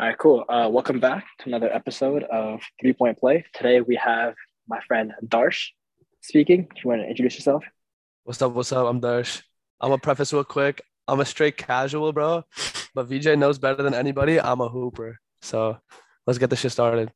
[0.00, 0.44] All right, cool.
[0.48, 3.44] Uh, welcome back to another episode of Three Point Play.
[3.52, 4.34] Today we have
[4.68, 5.70] my friend Darsh
[6.20, 6.68] speaking.
[6.76, 7.64] If you want to introduce yourself.
[8.22, 8.52] What's up?
[8.52, 8.86] What's up?
[8.86, 9.42] I'm Darsh.
[9.80, 10.82] I'm gonna preface real quick.
[11.08, 12.44] I'm a straight casual, bro.
[12.94, 14.40] But VJ knows better than anybody.
[14.40, 15.18] I'm a hooper.
[15.42, 15.78] So
[16.28, 17.10] let's get this shit started.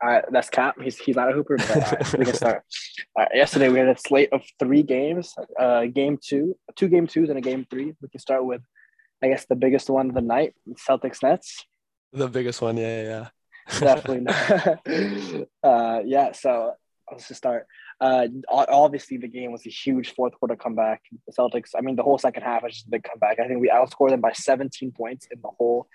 [0.00, 0.76] All right, that's Cap.
[0.80, 2.62] He's he's not a hooper, but right, we can start.
[3.16, 5.34] All right, yesterday we had a slate of three games.
[5.58, 7.96] Uh, game two, two game twos, and a game three.
[8.00, 8.62] We can start with,
[9.24, 10.54] I guess, the biggest one of the night:
[10.88, 11.66] Celtics Nets.
[12.12, 13.28] The biggest one, yeah, yeah.
[13.78, 15.48] Definitely not.
[15.62, 16.32] uh, yeah.
[16.32, 16.72] So
[17.10, 17.66] let's just start.
[18.00, 21.02] Uh, obviously, the game was a huge fourth quarter comeback.
[21.26, 23.40] The Celtics, I mean, the whole second half was just a big comeback.
[23.40, 25.88] I think we outscored them by 17 points in the whole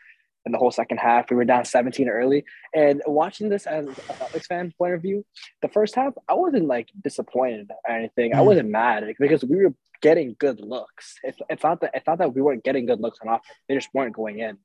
[0.46, 1.30] in the whole second half.
[1.30, 2.44] We were down 17 early.
[2.76, 5.26] And watching this as a Celtics fan point of view,
[5.62, 8.34] the first half, I wasn't like disappointed or anything.
[8.34, 8.38] Mm.
[8.38, 11.16] I wasn't mad because we were getting good looks.
[11.24, 13.46] It's, it's not that it's not that we weren't getting good looks on offense.
[13.70, 14.58] They just weren't going in.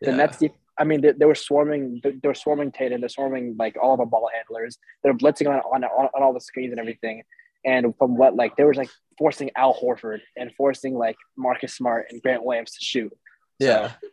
[0.00, 0.16] The yeah.
[0.16, 0.42] Nets,
[0.80, 2.00] I mean, they, they, were swarming.
[2.02, 3.00] They were swarming Tatum.
[3.00, 4.78] They're swarming like all of our ball handlers.
[5.04, 7.22] They're blitzing on on, on, on all the screens and everything.
[7.64, 12.06] And from what like they were like forcing Al Horford and forcing like Marcus Smart
[12.10, 13.12] and Grant Williams to shoot.
[13.58, 13.88] Yeah.
[13.88, 14.08] So,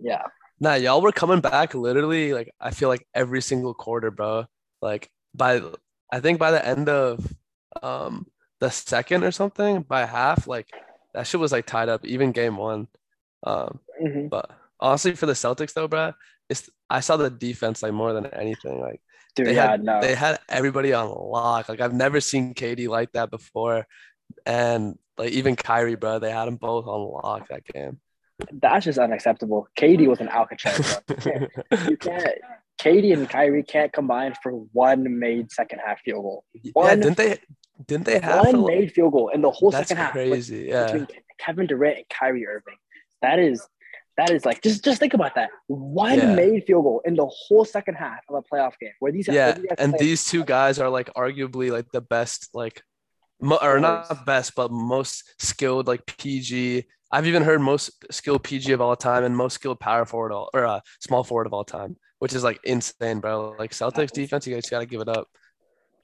[0.00, 0.22] yeah.
[0.58, 4.46] Nah, y'all were coming back literally like I feel like every single quarter, bro.
[4.80, 5.60] Like by
[6.10, 7.26] I think by the end of
[7.82, 8.26] um
[8.60, 10.68] the second or something, by half, like
[11.12, 12.88] that shit was like tied up, even game one.
[13.44, 14.28] Um mm-hmm.
[14.28, 16.12] but honestly for the Celtics though, bro,
[16.48, 18.80] it's I saw the defense like more than anything.
[18.80, 19.00] Like
[19.34, 20.00] Dude, they yeah, had no.
[20.00, 21.68] they had everybody on lock.
[21.68, 23.86] Like I've never seen KD like that before.
[24.44, 28.00] And like even Kyrie, bro, they had them both on lock that game.
[28.52, 29.68] That's just unacceptable.
[29.78, 31.00] KD was an Alcatraz.
[31.08, 31.50] You can't,
[31.90, 32.38] you can't.
[32.80, 36.44] KD and Kyrie can't combine for one made second half field goal.
[36.74, 37.38] One, yeah, didn't they?
[37.86, 40.12] Didn't they have one made field goal in the whole second half?
[40.12, 40.86] Crazy, yeah.
[40.86, 41.06] Between
[41.38, 42.76] Kevin Durant and Kyrie Irving,
[43.22, 43.66] that is
[44.16, 45.50] that is like just just think about that.
[45.66, 46.34] One yeah.
[46.34, 49.58] made field goal in the whole second half of a playoff game where these yeah,
[49.58, 52.82] where and these two guys are like arguably like the best like
[53.40, 58.72] mo- or not best but most skilled like PG I've even heard most skilled PG
[58.72, 61.64] of all time and most skilled power forward all, or uh, small forward of all
[61.64, 63.54] time, which is like insane, bro.
[63.58, 65.28] Like Celtics defense, you guys got to give it up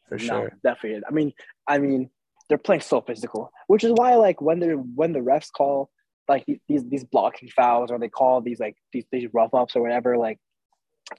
[0.08, 0.52] for no, sure.
[0.62, 1.02] Definitely.
[1.06, 1.32] I mean,
[1.66, 2.10] I mean,
[2.48, 5.90] they're playing so physical, which is why like when they're when the refs call
[6.28, 9.82] like these these blocking fouls or they call these like these these rough ups or
[9.82, 10.38] whatever, like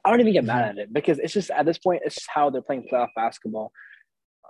[0.03, 2.49] I don't even get mad at it because it's just at this point it's how
[2.49, 3.71] they're playing playoff basketball.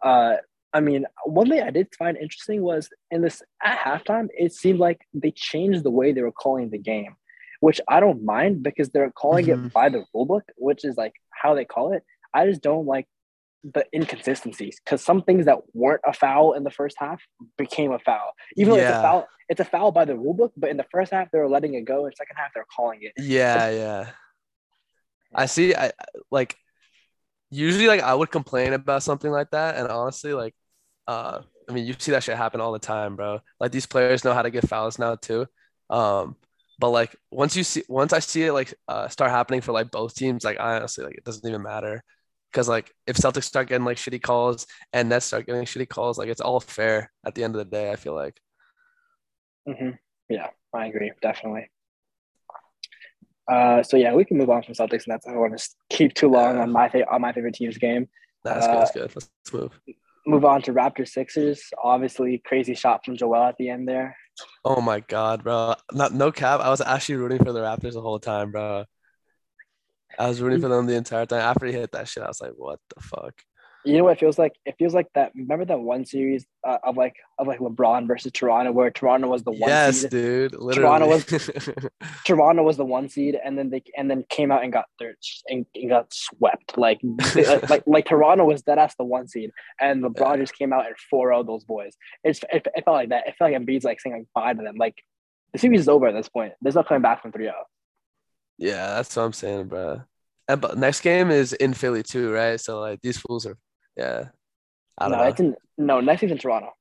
[0.03, 0.35] Uh,
[0.73, 4.79] I mean, one thing I did find interesting was in this at halftime, it seemed
[4.79, 7.15] like they changed the way they were calling the game,
[7.59, 9.67] which I don't mind because they're calling mm-hmm.
[9.67, 12.03] it by the rulebook, which is like how they call it.
[12.33, 13.07] I just don't like
[13.63, 17.21] the inconsistencies because some things that weren't a foul in the first half
[17.57, 18.33] became a foul.
[18.57, 18.89] Even though yeah.
[18.89, 21.39] it's a foul, it's a foul by the rulebook, but in the first half they
[21.39, 21.99] were letting it go.
[21.99, 23.13] In the second half they're calling it.
[23.17, 24.09] Yeah, yeah.
[25.33, 25.73] I see.
[25.73, 25.91] I
[26.29, 26.57] like
[27.49, 30.53] usually like I would complain about something like that, and honestly, like
[31.07, 33.39] uh, I mean, you see that shit happen all the time, bro.
[33.59, 35.47] Like these players know how to get fouls now too.
[35.89, 36.35] Um,
[36.79, 39.89] but like once you see, once I see it like uh, start happening for like
[39.89, 42.03] both teams, like honestly, like it doesn't even matter
[42.53, 46.17] because like if Celtics start getting like shitty calls and Nets start getting shitty calls,
[46.17, 47.91] like it's all fair at the end of the day.
[47.91, 48.39] I feel like.
[49.67, 49.91] Mm-hmm.
[50.29, 51.69] Yeah, I agree, definitely.
[53.51, 55.69] Uh, so yeah, we can move on from Celtics, and that's I don't want to
[55.89, 58.07] keep too long on my fa- on my favorite team's game.
[58.43, 58.79] That's uh, good.
[58.79, 59.01] That's good.
[59.15, 59.79] Let's, let's move
[60.25, 61.69] move on to Raptor Sixers.
[61.83, 64.15] Obviously, crazy shot from Joel at the end there.
[64.63, 65.75] Oh my god, bro!
[65.91, 66.59] Not no cap.
[66.59, 68.85] I was actually rooting for the Raptors the whole time, bro.
[70.19, 71.41] I was rooting for them the entire time.
[71.41, 73.33] After he hit that shit, I was like, "What the fuck?"
[73.85, 74.53] You know what it feels like?
[74.65, 75.33] It feels like that.
[75.35, 79.43] Remember that one series uh, of like of like LeBron versus Toronto, where Toronto was
[79.43, 79.69] the one.
[79.69, 80.09] Yes, seed.
[80.09, 80.53] dude.
[80.53, 80.75] Literally.
[80.75, 81.25] Toronto was
[82.25, 85.15] Toronto was the one seed, and then they and then came out and got their
[85.49, 86.77] and, and got swept.
[86.77, 87.01] Like
[87.67, 89.51] like like Toronto was dead ass the one seed,
[89.81, 90.43] and LeBron yeah.
[90.43, 91.97] just came out and four zero those boys.
[92.23, 93.27] It's it, it, felt like that.
[93.27, 94.77] It felt like Embiid's like saying like bye to them.
[94.77, 94.95] Like
[95.51, 96.53] the series is over at this point.
[96.61, 97.51] There's no coming back from 3-0.
[98.57, 100.01] Yeah, that's what I'm saying, bro.
[100.47, 102.59] And but next game is in Philly too, right?
[102.59, 103.57] So like these fools are
[103.95, 104.29] yeah.
[104.97, 105.29] I don't no, know.
[105.29, 106.71] It's in, no, next season Toronto.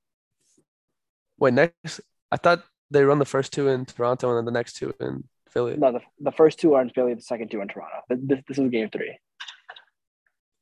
[1.39, 4.75] Wait, next I thought they run the first two in Toronto and then the next
[4.75, 5.77] two in Philly.
[5.77, 7.97] No, the, the first two are in Philly, the second two in Toronto.
[8.09, 9.19] This, this is game three.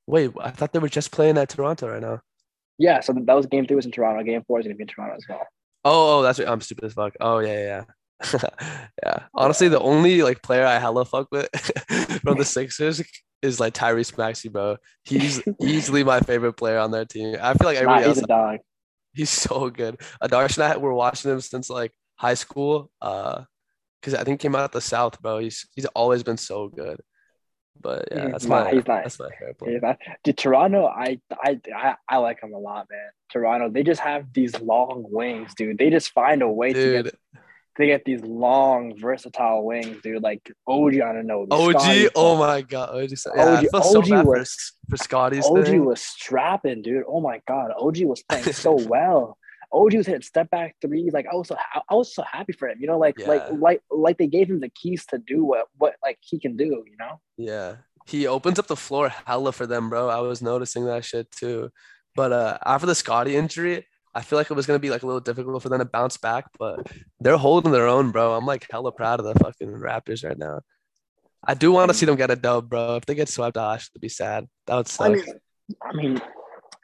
[0.07, 2.21] Wait, I thought they were just playing at Toronto right now.
[2.79, 4.23] Yeah, so that was game three was in Toronto.
[4.25, 5.47] Game four is gonna be in Toronto as well.
[5.85, 6.49] Oh, oh, that's right.
[6.49, 7.15] I'm stupid as fuck.
[7.21, 7.85] Oh yeah, yeah.
[9.03, 9.25] yeah.
[9.35, 11.49] Honestly, the only like player I hella fuck with
[12.23, 13.03] from the Sixers
[13.43, 14.77] is like Tyrese Maxey, bro.
[15.05, 17.37] He's easily my favorite player on their team.
[17.41, 18.25] I feel like everybody nah, he's else.
[18.25, 18.59] a dog.
[19.13, 20.01] He's so good.
[20.23, 22.91] Adarsh and I were watching him since like high school.
[23.01, 23.45] Uh,
[24.01, 25.39] because I think he came out of the South, bro.
[25.39, 27.01] He's he's always been so good.
[27.81, 29.03] But yeah, He's that's not- my he's not.
[29.05, 29.97] that's my favorite player.
[30.25, 33.11] Dude, Toronto, I, I I I like him a lot, man.
[33.31, 35.79] Toronto, they just have these long wings, dude.
[35.79, 37.15] They just find a way to Dude, get
[37.77, 40.23] to get these long, versatile wings, dude.
[40.23, 41.49] Like OG Anunoby.
[41.51, 45.47] OG, Scotty oh my god, OG, yeah, I OG so OG for, was- for Scotty's
[45.47, 45.85] OG thing.
[45.85, 47.05] was strapping, dude.
[47.09, 49.37] Oh my god, OG was playing so well.
[49.73, 51.13] OG was hitting step back threes.
[51.13, 52.79] Like I was so ha- I was so happy for him.
[52.81, 55.95] You know, like like like like they gave him the keys to do what what
[56.03, 56.65] like he can do.
[56.65, 57.21] You know.
[57.37, 57.77] Yeah.
[58.07, 60.09] He opens up the floor hella for them, bro.
[60.09, 61.71] I was noticing that shit too.
[62.17, 65.07] But uh after the Scotty injury, I feel like it was gonna be like a
[65.07, 66.87] little difficult for them to bounce back, but
[67.21, 68.35] they're holding their own, bro.
[68.35, 70.61] I'm like hella proud of the fucking Raptors right now.
[71.45, 72.97] I do want to see them get a dub, bro.
[72.97, 74.47] If they get swept, ah, I should be sad.
[74.67, 75.07] That would suck.
[75.07, 75.25] I mean,
[75.83, 76.21] I mean,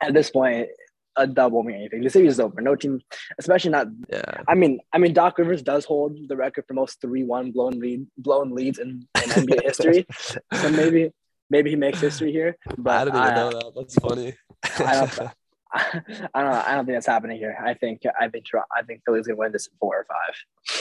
[0.01, 0.69] at this point,
[1.17, 2.03] a dub won't mean anything.
[2.03, 2.61] The series is over.
[2.61, 3.01] No team,
[3.39, 3.89] especially not.
[4.09, 4.43] yeah.
[4.49, 8.07] I mean, I mean, Doc Rivers does hold the record for most three-one blown lead
[8.17, 10.07] blown leads in, in NBA history.
[10.19, 11.11] So maybe
[11.51, 12.57] maybe he makes history here.
[12.79, 13.73] But I didn't even know that.
[13.77, 14.35] That's funny.
[14.79, 15.31] I don't,
[16.35, 16.65] I don't know.
[16.67, 17.57] I don't think that's happening here.
[17.63, 18.47] I think I think
[18.77, 20.81] I think Philly's gonna win this in four or five.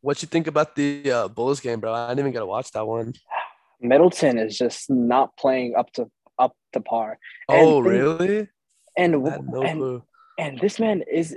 [0.00, 1.92] what you think about the uh, Bulls game, bro?
[1.92, 3.14] I didn't even get to watch that one.
[3.80, 7.18] Middleton is just not playing up to up to par.
[7.48, 8.48] Oh, really?
[8.96, 10.02] And no and, clue.
[10.38, 11.36] and this man is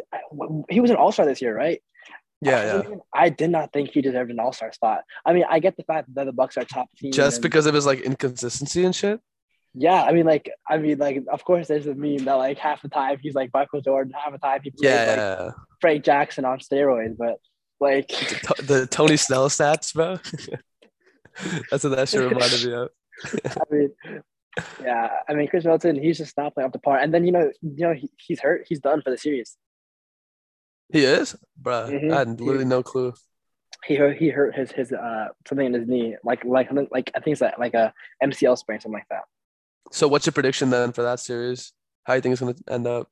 [0.70, 1.82] he was an all star this year, right?
[2.42, 2.96] Yeah, I yeah.
[3.14, 5.04] I did not think he deserved an all star spot.
[5.26, 7.12] I mean, I get the fact that the Bucks are top team.
[7.12, 9.20] Just and- because of his like inconsistency and shit.
[9.80, 12.82] Yeah, I mean, like, I mean, like, of course, there's a meme that like half
[12.82, 15.54] the time he's like Michael Jordan, half the time he plays Yeah, like.
[15.82, 17.16] Frank Jackson on steroids.
[17.18, 17.36] But
[17.80, 20.18] like, To- the Tony Snell stats, bro.
[21.70, 22.90] That's what that shit reminded me of.
[23.46, 23.90] I mean,
[24.84, 26.98] yeah, I mean, Khris Middleton, he's just not playing up to par.
[26.98, 28.66] And then you know, you know, he, he's hurt.
[28.68, 29.56] He's done for the series.
[30.92, 31.90] He is, bro.
[31.92, 32.12] Mhm.
[32.12, 33.14] I had literally no clue.
[33.86, 34.18] He hurt.
[34.18, 37.42] He hurt his his uh something in his knee, like like like I think it's
[37.42, 37.94] like, like a
[38.24, 39.24] MCL sprain, something like that.
[39.92, 41.74] So, what's your prediction then for that series?
[42.04, 43.10] How do you think it's gonna end up?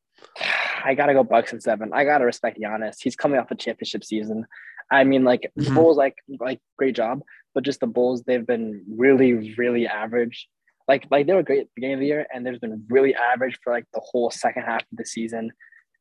[0.83, 1.91] I gotta go Bucks and seven.
[1.93, 2.97] I gotta respect Giannis.
[3.01, 4.45] He's coming off a championship season.
[4.91, 5.75] I mean, like the Mhm.
[5.75, 7.21] Bulls, like like great job,
[7.53, 10.47] but just the Bulls, they've been really, really average.
[10.87, 13.15] Like like they were great at the beginning of the year, and they've been really
[13.15, 15.51] average for like the whole second half of the season.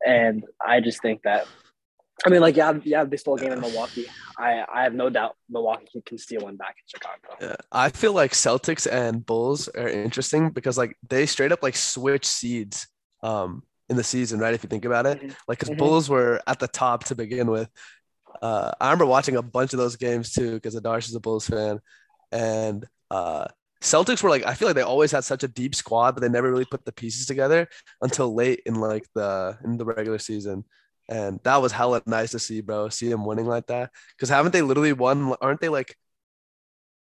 [0.06, 1.47] And I just think that,
[2.26, 4.06] I mean, like yeah, yeah, they stole a game in Milwaukee.
[4.38, 7.37] I I have no doubt Milwaukee can, steal one back in Chicago.
[7.40, 11.76] Yeah, I feel like Celtics and Bulls are interesting because like they straight up like
[11.76, 12.87] switch seeds
[13.22, 14.55] um in the season, right?
[14.55, 15.37] If you think about it, Mhm.
[15.49, 15.78] like because Mhm.
[15.78, 17.69] Bulls were at the top to begin with.
[18.40, 21.46] Uh, I remember watching a bunch of those games too because Adarsh is a Bulls
[21.49, 21.81] fan,
[22.32, 23.46] and uh,
[23.81, 26.28] Celtics were like I feel like they always had such a deep squad, but they
[26.28, 27.69] never really put the pieces together
[28.00, 30.64] until late in like the in the regular season.
[31.09, 32.89] And that was hella nice to see, bro.
[32.89, 33.91] See them winning like that.
[34.17, 35.35] Because haven't they literally won?
[35.41, 35.97] Aren't they like?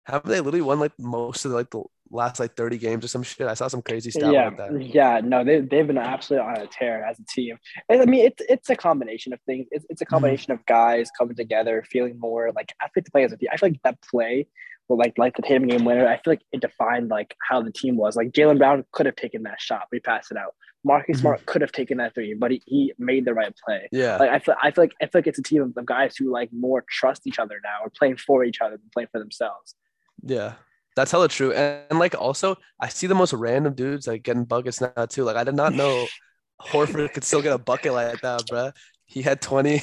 [0.04, 3.22] Haven't they literally won like most of like the last like 30 games or some
[3.22, 3.46] shit?
[3.46, 4.94] I saw some crazy stuff yeah, like that.
[4.94, 7.58] yeah, no, they they've been absolutely on a tear as a team.
[7.88, 9.66] And, I mean, it's it's a combination of things.
[9.70, 10.14] It's, it's a mm-hmm.
[10.14, 13.36] combination of guys coming together, feeling more like I feel like the play as a
[13.36, 13.48] team.
[13.52, 14.46] I feel like that play,
[14.88, 17.72] well, like like the Tatum game winner, I feel like it defined like how the
[17.72, 18.16] team was.
[18.16, 20.54] Like Jaylen Brown could have taken that shot, he passed it out.
[20.84, 21.20] Marcus Mhm.
[21.20, 23.88] Smart could have taken that three, but he, he made the right play.
[23.92, 24.16] Yeah.
[24.16, 26.16] Like I feel, I feel like I feel like it's a team of, of guys
[26.16, 29.18] who like more trust each other now, or playing for each other than playing for
[29.18, 29.74] themselves.
[30.22, 30.54] Yeah,
[30.96, 31.52] that's hella true.
[31.52, 35.24] And, and, like also, I see the most random dudes like getting buckets now too.
[35.24, 36.06] Like I did not know
[36.62, 38.72] Horford could still get a bucket like that, bruh.
[39.06, 39.80] He had 20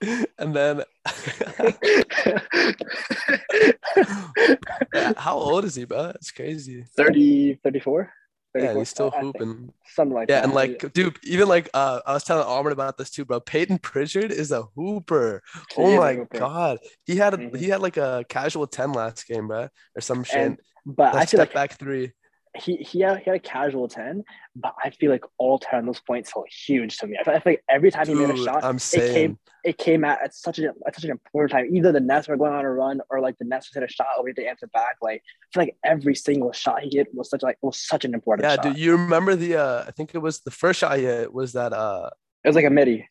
[0.38, 0.82] and then
[5.16, 6.12] how old is he, bro?
[6.14, 6.84] It's crazy.
[6.96, 8.10] 30, 34?
[8.54, 9.72] Yeah, he's still hooping.
[9.94, 10.44] Something like Yeah, that.
[10.44, 13.40] and like, dude, even like, uh, I was telling Auburn about this too, bro.
[13.40, 15.42] Payton Pritchard is a hooper.
[15.70, 16.38] He Oh my hooper.
[16.38, 17.56] god, he had a, Mhm.
[17.56, 20.38] he had like a casual ten last game, bro, or some shit.
[20.38, 22.12] And but that I feel like back three.
[22.56, 24.22] He he had, he had a casual 10,
[24.54, 27.16] but I feel like all 10 of those points felt huge to me.
[27.20, 29.78] I feel, I feel like every time he made a shot, I'm it came it
[29.78, 31.74] came out at such an at such an important time.
[31.74, 34.06] Either the Nets were going on a run or like the Nets hit a shot
[34.24, 34.96] had to answer back.
[35.02, 38.14] Like I feel like every single shot he hit was such like was such an
[38.14, 38.50] important shot.
[38.50, 38.62] yeah, shot.
[38.62, 39.56] dude, you remember the?
[39.56, 41.72] uh I think it was the first shot he hit was that.
[41.72, 42.10] uh
[42.44, 43.08] It was like a midi.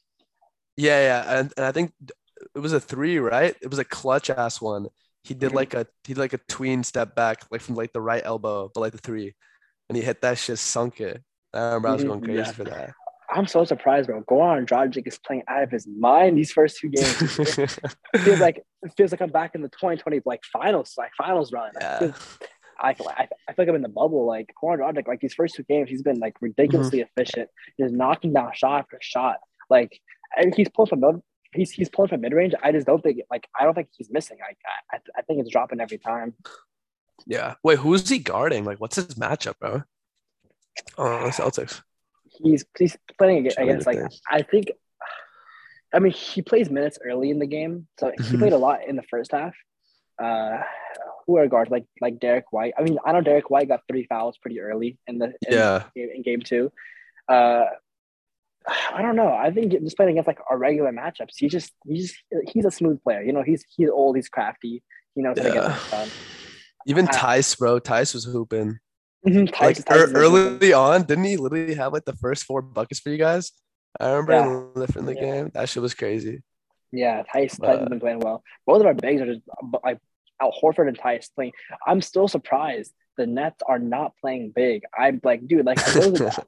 [0.75, 1.93] Yeah, yeah, and, and I think
[2.55, 3.55] it was a three, right?
[3.61, 4.87] It was a clutch ass one.
[5.23, 8.01] He did like a he did like a tween step back, like from like the
[8.01, 9.33] right elbow, but like the three,
[9.89, 11.23] and he hit that shit, sunk it.
[11.53, 12.51] I remember I was going crazy yeah.
[12.51, 12.93] for that.
[13.33, 14.21] I'm so surprised, bro.
[14.23, 17.39] Goran Dragic is playing out of his mind these first two games.
[18.13, 21.51] It feels like it feels like I'm back in the 2020 like finals, like finals
[21.51, 21.71] run.
[21.79, 22.13] I yeah, feel-
[22.81, 24.25] I feel, I, I feel like I'm in the bubble.
[24.27, 27.09] Like Goran Dragic, like these first two games, he's been like ridiculously Mm-hmm.
[27.21, 27.49] efficient,
[27.79, 29.37] just knocking down shot after shot.
[29.69, 29.97] Like
[30.35, 32.53] and he's pulling from he's he's pulling from mid range.
[32.61, 34.37] I just don't think like I don't think he's missing.
[34.41, 34.53] I
[34.95, 36.33] I, I think it's dropping every time.
[37.25, 37.55] Yeah.
[37.63, 38.65] Wait, who's he guarding?
[38.65, 39.83] Like, what's his matchup, bro?
[40.97, 41.81] Oh, Celtics.
[42.41, 44.71] He's he's playing against like I think.
[45.93, 48.39] I mean, he plays minutes early in the game, so he mm-hmm.
[48.39, 49.53] played a lot in the first half.
[50.21, 50.57] Uh,
[51.27, 52.73] who are guards like like Derrick White?
[52.77, 55.83] I mean, I know Derrick White got three fouls pretty early in the in, yeah
[55.95, 56.71] in, in game two.
[57.29, 57.65] Uh,
[58.67, 59.33] I don't know.
[59.33, 62.15] I think just playing against like our regular matchups, he just he's
[62.47, 63.21] he's a smooth player.
[63.21, 64.83] You know, he's he's old, he's crafty.
[65.15, 65.77] You know, yeah.
[66.85, 68.79] Even Theis, bro, Theis was hooping.
[69.25, 69.45] Mm-hmm.
[69.45, 72.99] Theis, like Theis er, early on, didn't he literally have like the first four buckets
[72.99, 73.51] for you guys?
[73.99, 74.33] I remember
[74.75, 74.85] yeah.
[74.97, 75.21] in the, yeah.
[75.21, 75.51] game.
[75.53, 76.41] That shit was crazy.
[76.91, 78.43] Yeah, Theis, Theis has been playing well.
[78.65, 79.41] Both of our bigs are just
[79.83, 79.99] like
[80.43, 81.53] Al Horford and Theis playing.
[81.87, 84.83] I'm still surprised the Nets are not playing big.
[84.97, 86.21] I'm like, dude, like I was,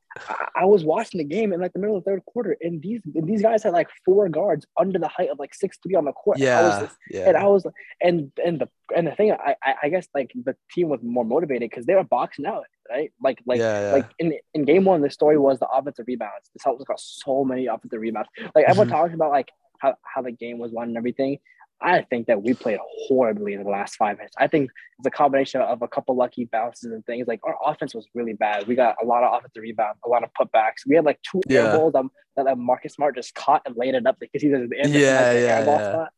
[0.56, 3.02] I was watching the game in like the middle of the third quarter, and these
[3.14, 6.06] and these guys had like four guards under the height of like six three on
[6.06, 6.40] the court.
[6.40, 7.30] Yeah, just, yeah.
[7.30, 7.66] And I was,
[8.02, 11.70] and and the and the thing, I I guess like the team was more motivated
[11.70, 13.12] because they were boxing out, right?
[13.22, 13.92] Like like yeah, yeah.
[13.94, 16.50] like in in game one, the story was the offensive rebounds.
[16.54, 18.30] The Celtics got so many offensive rebounds.
[18.56, 18.96] Like everyone mm-hmm.
[18.96, 19.50] talks about like
[19.80, 21.40] how, how the game was won and everything.
[21.82, 24.36] I think that we played horribly in the last five minutes.
[24.38, 27.28] I think it's a combination of a couple lucky bounces and things.
[27.28, 28.66] Like our offense was really bad.
[28.68, 30.86] We got a lot of offensive rebounds, a lot of putbacks.
[30.88, 31.64] We had like two yeah.
[31.64, 34.62] air balls that, that Marcus Smart just caught and laid it up because he was
[34.62, 35.92] in the yeah, yeah, yeah.
[35.92, 36.10] spot.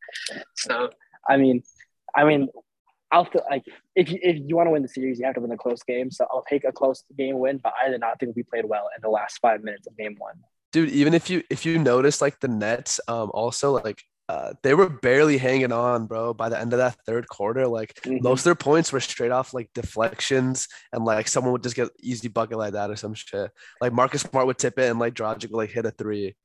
[0.54, 0.90] So
[1.28, 1.62] I mean,
[2.14, 2.48] I mean,
[3.10, 3.64] I'll feel like
[3.96, 5.82] if you, if you want to win the series, you have to win a close
[5.82, 6.10] game.
[6.10, 8.88] So I'll take a close game win, but I did not think we played well
[8.96, 10.34] in the last five minutes of game one.
[10.72, 14.74] Dude, even if you if you notice like the Nets, um, also like uh, they
[14.74, 16.34] were barely hanging on, bro.
[16.34, 18.22] By the end of that third quarter, like mm-hmm.
[18.22, 21.88] most of their points were straight off like deflections, and like someone would just get
[22.00, 23.50] easy bucket like that or some shit.
[23.80, 26.36] Like Marcus Smart would tip it, and like Dragic would like hit a three,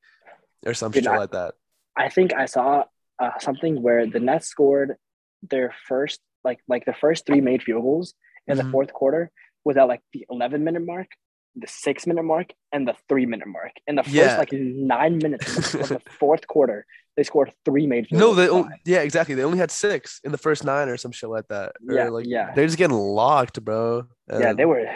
[0.64, 1.54] or some Dude, shit I, like that.
[1.96, 2.84] I think I saw
[3.18, 4.96] uh, something where the Nets scored
[5.42, 8.14] their first, like like the first three made field goals
[8.46, 8.66] in mm-hmm.
[8.66, 9.30] the fourth quarter
[9.64, 11.08] was at like the 11 minute mark,
[11.56, 13.72] the six minute mark and the three minute mark.
[13.86, 14.38] In the first yeah.
[14.38, 19.02] like nine minutes of the fourth quarter, they scored three made No, they only, yeah,
[19.02, 19.34] exactly.
[19.34, 21.72] They only had six in the first nine or some shit like that.
[21.88, 22.52] Or yeah, like yeah.
[22.54, 24.06] They're just getting locked, bro.
[24.28, 24.86] And, yeah, they were.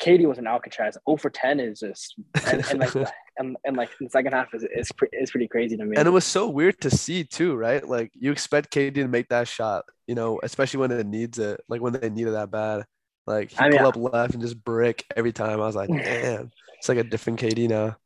[0.00, 0.96] KD was an Alcatraz.
[1.08, 2.14] 0 for 10 is just
[2.46, 2.94] and, and like
[3.38, 5.96] and, and like the second half is is, is pretty crazy to me.
[5.96, 7.86] And it was so weird to see too, right?
[7.86, 11.60] Like you expect KD to make that shot, you know, especially when it needs it,
[11.68, 12.84] like when they need it that bad.
[13.26, 15.60] Like he I mean, pull up left and just brick every time.
[15.60, 17.96] I was like, damn, it's like a different KD now.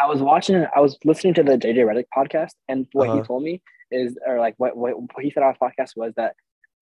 [0.00, 3.18] I was watching, I was listening to the JJ Redick podcast, and what uh-huh.
[3.18, 6.12] he told me is, or like what, what, what he said on his podcast was
[6.16, 6.34] that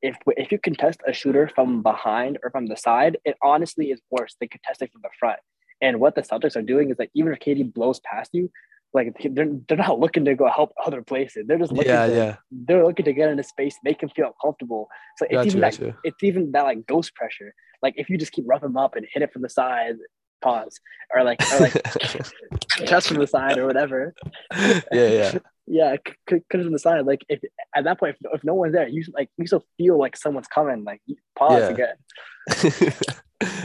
[0.03, 4.01] if if you contest a shooter from behind or from the side, it honestly is
[4.11, 5.39] worse than contesting from the front.
[5.81, 8.51] And what the Celtics are doing is that even if KD blows past you,
[8.95, 11.45] like they're, they're not looking to go help other places.
[11.47, 12.37] They're just looking yeah, to, yeah.
[12.51, 14.89] they're looking to get into space, make him feel comfortable.
[15.19, 17.55] So it's even that it's even that like ghost pressure.
[17.83, 19.97] Like if you just keep roughing him up and hit it from the side,
[20.43, 20.79] pause,
[21.15, 21.73] or like or like
[23.05, 24.15] from the side or whatever.
[24.53, 25.39] Yeah, yeah.
[25.67, 27.07] yeah, cut it from the side.
[27.07, 27.41] Like if
[27.75, 30.49] at that point, if, if, no one's there, you like you still feel like someone's
[30.49, 30.85] coming.
[30.85, 31.01] Like
[31.37, 31.69] pause yeah.
[31.69, 32.93] again.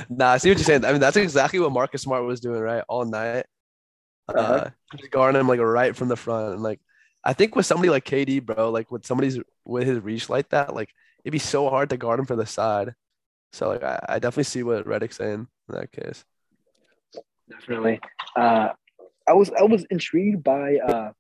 [0.09, 0.85] nah, I see what you're saying.
[0.85, 2.83] I mean, that's exactly what Marcus Smart was doing, right?
[2.87, 3.45] All night
[4.37, 4.53] uh-huh.
[4.53, 6.53] uh, just guarding him like right from the front.
[6.53, 6.79] And like,
[7.23, 10.73] I think with somebody like KD, bro, like with somebody's with his reach like that,
[10.73, 10.89] like
[11.23, 12.93] it'd be so hard to guard him from the side.
[13.53, 16.23] So like, I, I definitely see what Redick's saying in that case.
[17.51, 17.99] Definitely.
[18.35, 18.69] Uh,
[19.27, 21.11] I was I was intrigued by uh,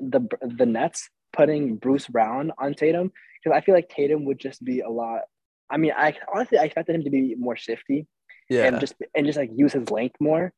[0.00, 4.64] the the Nets putting Bruce Brown on Tatum because I feel like Tatum would just
[4.64, 5.22] be a lot.
[5.70, 8.06] I mean, I honestly I expected him to be more shifty,
[8.48, 10.52] yeah, and just and just like use his length more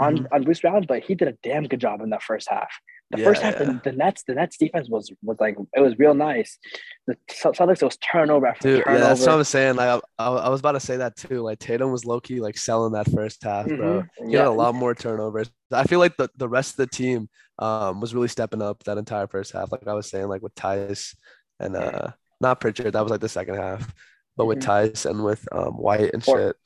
[0.00, 0.34] on mm-hmm.
[0.34, 2.70] on Bruce Brown, but he did a damn good job in that first half.
[3.10, 3.64] The yeah, first half, yeah.
[3.64, 6.58] the, the, Nets, the Nets defense was was like it was real nice.
[7.06, 9.02] The Celtics was turnover after Dude, turnover.
[9.02, 9.76] Yeah, that's what I'm saying.
[9.76, 11.42] Like I, I, was about to say that too.
[11.42, 14.02] Like Tatum was low key like selling that first half, bro.
[14.02, 14.26] Mm-hmm.
[14.26, 14.38] He yeah.
[14.38, 15.50] had a lot more turnovers.
[15.70, 17.28] I feel like the, the rest of the team
[17.58, 19.70] um was really stepping up that entire first half.
[19.70, 21.14] Like I was saying, like with Theis
[21.58, 23.92] and uh not Pritchard, that was like the second half,
[24.36, 24.88] but with mm-hmm.
[24.88, 26.56] Theis and with um White and shit.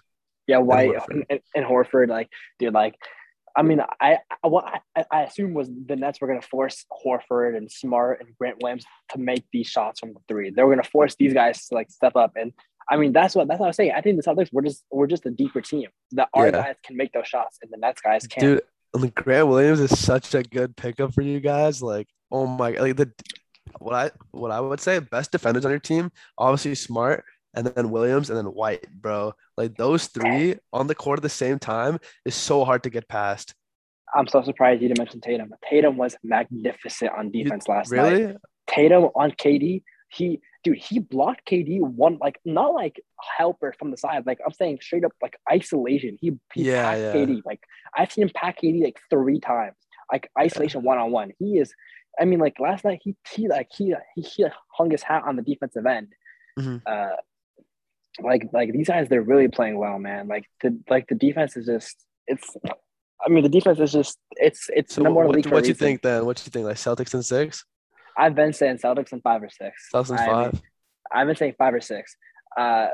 [0.46, 1.26] Yeah, White and Horford.
[1.30, 2.96] And, and Horford, like dude, like
[3.56, 6.84] I mean, I I what I, I assume was the Nets were going to force
[7.04, 10.50] Horford and Smart and Grant Williams to make these shots from the three.
[10.50, 12.52] They were going to force these guys to like step up, and
[12.90, 13.92] I mean that's what that's what I was saying.
[13.96, 16.52] I think the Celtics were just we're just a deeper team that our yeah.
[16.52, 18.60] guys can make those shots, and the Nets guys can't.
[18.92, 21.80] Dude, Grant Williams is such a good pickup for you guys.
[21.82, 23.12] Like, oh my, like the
[23.78, 27.90] what I what I would say best defenders on your team, obviously Smart, and then
[27.90, 29.32] Williams, and then White, bro.
[29.56, 33.08] Like those three on the court at the same time is so hard to get
[33.08, 33.54] past.
[34.14, 35.52] I'm so surprised you didn't mention Tatum.
[35.68, 38.20] Tatum was magnificent on defense last night.
[38.20, 38.36] Really?
[38.68, 43.00] Tatum on KD, he dude, he blocked KD one like not like
[43.36, 44.24] helper from the side.
[44.26, 46.16] Like I'm saying straight up like isolation.
[46.20, 47.12] He, he Yeah, packed yeah.
[47.14, 47.42] KD.
[47.44, 47.60] Like
[47.96, 49.76] I've seen him pack KD like three times.
[50.12, 51.32] Like isolation one on one.
[51.38, 51.74] He is
[52.20, 55.36] I mean like last night he he like he he, he hung his hat on
[55.36, 56.12] the defensive end.
[56.58, 56.82] Mhm.
[56.86, 57.16] Uh
[58.22, 60.28] like like these guys they're really playing well, man.
[60.28, 62.56] Like the like the defense is just it's
[63.24, 65.68] I mean the defense is just it's it's So number in what, league what, do
[65.68, 66.24] you think then?
[66.24, 66.66] What do you think?
[66.66, 67.64] Like Celtics and six?
[68.16, 69.88] I've been saying Celtics in five or six.
[69.92, 70.62] Celtics and I mean, five.
[71.12, 72.16] I've been saying five or six.
[72.56, 72.88] Uh,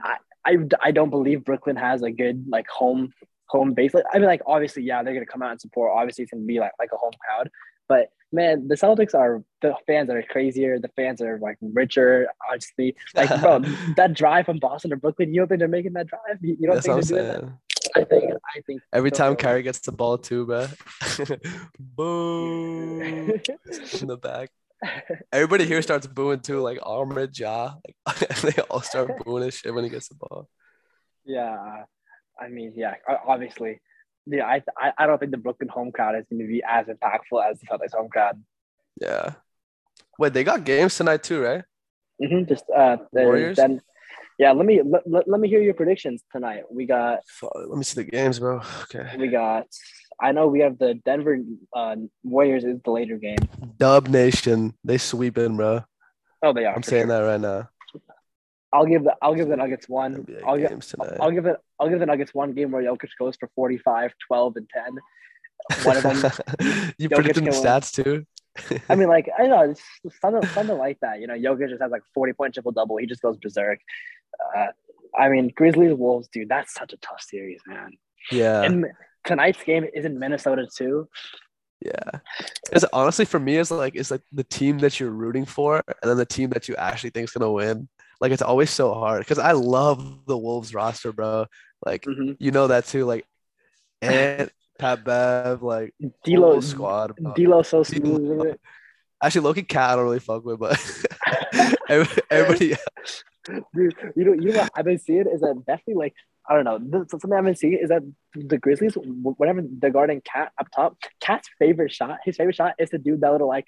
[0.00, 3.12] I, I, I don't believe Brooklyn has a good like home
[3.48, 3.94] home base.
[3.94, 5.92] Like, I mean, like obviously, yeah, they're gonna come out and support.
[5.94, 7.50] Obviously, it's gonna be like like a home crowd.
[7.88, 10.78] But man, the Celtics are the fans are crazier.
[10.78, 12.28] The fans are like richer.
[12.48, 13.60] Honestly, like bro,
[13.96, 16.38] that drive from Boston to Brooklyn, you don't think they're making that drive?
[16.42, 17.40] You, you don't That's think they're doing that?
[17.40, 17.58] saying.
[17.96, 18.24] I think
[18.56, 19.36] I think Every they'll time.
[19.36, 20.66] Kyrie gets the ball too, bro.
[21.80, 24.50] Boo in the back.
[25.32, 27.74] Everybody here starts booing too, like Ahmed Ja.
[28.06, 30.48] Like they all start booing his shit when he gets the ball.
[31.24, 31.84] Yeah,
[32.38, 32.94] I mean, yeah,
[33.26, 33.80] obviously,
[34.26, 34.46] yeah.
[34.46, 37.50] I, I I don't think the Brooklyn home crowd is going to be as impactful
[37.50, 38.42] as the Celtics home crowd.
[39.00, 39.34] Yeah.
[40.18, 41.64] Wait, they got games tonight too, right?
[42.22, 43.56] hmm Just uh, Warriors?
[43.56, 43.80] Then,
[44.38, 44.52] yeah.
[44.52, 46.64] Let me let, let, let me hear your predictions tonight.
[46.70, 47.20] We got
[47.54, 48.60] Let me see the games, bro.
[48.82, 49.16] Okay.
[49.18, 49.66] we got.
[50.20, 51.38] I know we have the Denver
[51.74, 53.36] uh, Warriors is the later game.
[53.76, 55.84] Dub Nation, they sweeping, bro.
[56.42, 56.74] Oh, they are.
[56.74, 57.20] I'm saying sure.
[57.20, 57.68] that right now.
[58.76, 60.26] I'll give the I'll give the Nuggets one.
[60.46, 60.70] I'll give.
[61.20, 64.56] I'll give it I'll give the Nuggets one game where Jokic goes for 45, 12,
[64.56, 65.84] and 10.
[65.84, 66.14] One of them
[66.98, 67.62] you Jokic predicting the win.
[67.62, 68.26] stats too?
[68.88, 69.82] I mean, like I know it's
[70.20, 71.20] something something like that.
[71.20, 72.98] You know, Jokic just has like forty point triple double.
[72.98, 73.80] He just goes berserk.
[74.56, 74.66] Uh,
[75.18, 77.92] I mean, Grizzlies Wolves, dude, that's such a tough series, man.
[78.30, 78.62] Yeah.
[78.62, 78.86] And
[79.24, 81.08] tonight's game is in Minnesota too.
[81.80, 82.20] Yeah.
[82.64, 86.10] Because honestly, for me, it's like it's like the team that you're rooting for, and
[86.10, 87.88] then the team that you actually think is gonna win.
[88.20, 91.46] Like it's always so hard because I love the Wolves roster, bro.
[91.84, 92.36] Like Mhm.
[92.40, 93.04] you know that too.
[93.04, 93.26] Like
[94.02, 97.16] and Pat Bev, like D'Lo, squad.
[97.16, 97.34] Bro.
[97.34, 98.16] D'Lo so D'Lo.
[98.16, 98.46] smooth.
[98.46, 98.60] it.
[99.22, 100.78] Actually, Loki Cat I don't really fuck with, but
[101.88, 102.74] every- everybody.
[103.74, 106.14] Dude, you know, you know what I've been seeing is that definitely like
[106.48, 106.78] I don't know.
[107.02, 108.02] This, something I've been seeing is that
[108.34, 112.74] the Grizzlies, wh- whenever they're guarding KAT up top, KAT's favorite shot, his favorite shot
[112.78, 113.66] is to do that little like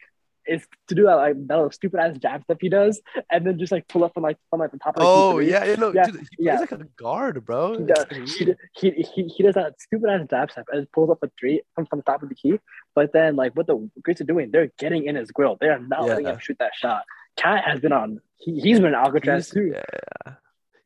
[0.49, 3.59] is to do that like that little stupid ass jab step he does, and then
[3.59, 5.65] just like pull up from like from like the top of the key Oh yeah,
[5.65, 6.59] you know, Yeah, dude, he yeah.
[6.59, 7.79] like a guard, bro.
[7.79, 8.07] He does.
[8.11, 11.63] He, he, he, he does that stupid ass jab step and pulls up a three
[11.75, 12.59] from, from the top of the key.
[12.95, 15.57] But then, like, what the Greeks are doing, they're getting in his grill.
[15.61, 16.33] They are not letting Yeah.
[16.33, 17.03] him shoot that shot.
[17.37, 19.73] KAT has been on, he, he's been Alcatraz He's- too.
[19.75, 20.35] Yeah.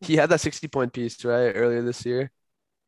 [0.01, 2.31] He had that 60 point piece, right, earlier this year.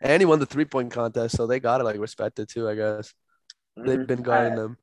[0.00, 2.68] And he won the three point contest, so they got to like respect it too,
[2.68, 3.14] I guess.
[3.76, 4.06] They've Mhm.
[4.06, 4.78] been guarding Uh, them.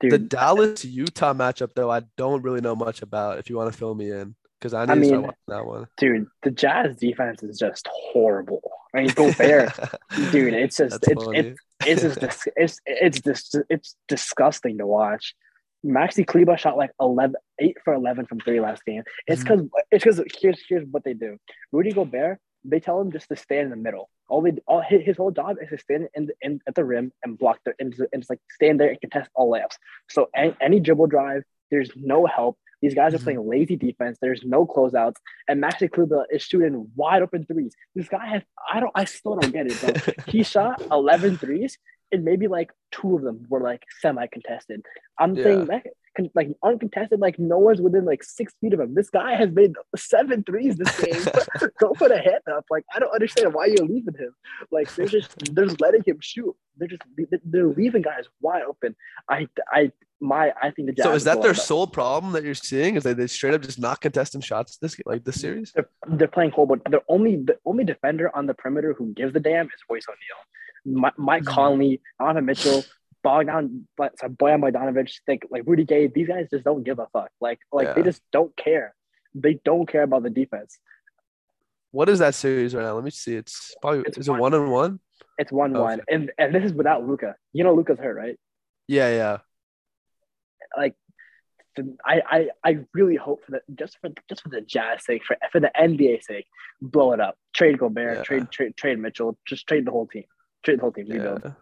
[0.00, 3.72] Dude, The Dallas Utah matchup, though, I don't really know much about if you want
[3.72, 5.86] to fill me in because I need I to start watching that one.
[5.96, 8.62] dude, the Jazz defense is just horrible.
[8.94, 9.72] I mean, Gobert,
[10.32, 15.34] dude, it's just, it's, it's, it's just, dis- it's, it's, dis- it's disgusting to watch.
[15.84, 19.02] Maxi Kleber shot like 11, 8 for 11 from three last game.
[19.26, 19.66] It's mm-hmm.
[19.66, 21.38] because it's because here's here's what they do.
[21.70, 24.10] Rudy Gobert, they tell him just to stay in the middle.
[24.28, 26.84] All they all his, his whole job is to stand in, the, in at the
[26.84, 29.76] rim and block the and, just- and just like stand there and contest all layups.
[30.10, 32.58] So any, any dribble drive, there's no help.
[32.80, 33.24] These guys are Mhm.
[33.24, 34.18] playing lazy defense.
[34.20, 35.16] There's no closeouts,
[35.48, 37.74] and Maxi Kleber is shooting wide open threes.
[37.94, 40.12] This guy has I don't I still don't get it, bro.
[40.32, 41.76] he shot 11 threes
[42.12, 44.82] and maybe like two of them were like semi contested.
[45.18, 45.42] I'm Yeah.
[45.44, 45.86] saying that
[46.34, 48.94] like uncontested, like no one's within like six feet of him.
[48.94, 51.22] This guy has made seven threes this game.
[51.80, 52.64] Go put a hand up.
[52.70, 54.34] Like I don't understand why you're leaving him.
[54.70, 56.54] Like they're just they're just letting him shoot.
[56.76, 57.02] They're just
[57.44, 58.94] they're leaving guys wide open.
[59.28, 62.44] I I my I think the Jazz so is that their up- sole problem that
[62.44, 62.96] you're seeing?
[62.96, 65.72] Is that they straight up just not contesting shots this like this series?
[65.74, 66.76] they're, they're playing horrible.
[66.90, 71.00] The only the only defender on the perimeter who gives a damn is Royce O'Neale,
[71.02, 71.46] Mi- Mike Mhm.
[71.54, 72.82] Conley, Donovan Mitchell,
[73.22, 76.06] Bogdan, but sorry, Bojan Bogdanovic, think like Rudy Gay.
[76.06, 77.30] These guys just don't give a fuck.
[77.40, 78.94] Like like they just don't care.
[79.34, 80.78] They don't care about the defense.
[81.90, 82.94] What is that series right now?
[82.94, 83.34] Let me see.
[83.34, 84.40] It's probably It's is it one.
[84.40, 85.00] one and one?
[85.38, 86.14] It's one one, Okay.
[86.14, 87.36] and and this is without Luka.
[87.52, 88.38] You know Luka's hurt, right?
[88.86, 89.38] Yeah, yeah.
[90.76, 90.94] Like.
[92.04, 95.36] I, I, I really hope for the just for just for the Jazz sake, for
[95.52, 96.46] for the NBA sake,
[96.82, 97.36] blow it up.
[97.54, 98.22] Trade Gobert, Yeah.
[98.24, 100.24] trade trade trade Mitchell, just trade the whole team.
[100.64, 101.06] Trade the whole team.
[101.08, 101.42] Rebuild.
[101.44, 101.52] Yeah.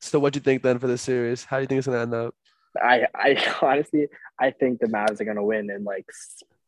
[0.00, 1.44] So what do you think then for this series?
[1.44, 2.34] How do you think it's gonna end up?
[2.80, 6.06] I, I honestly, I think the Mavs are gonna win in like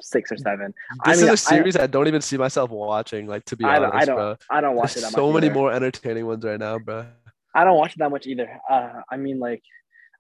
[0.01, 0.75] six or seven.
[1.05, 3.27] I This mean, is a series I, don't even see myself watching.
[3.27, 4.37] Like to be I honest, I don't, bro.
[4.51, 5.11] I don't watch There's it.
[5.11, 5.55] That so many either.
[5.55, 7.07] more entertaining ones right now, bro.
[7.55, 8.61] I don't watch it that much either.
[8.69, 9.63] Uh, I mean, like,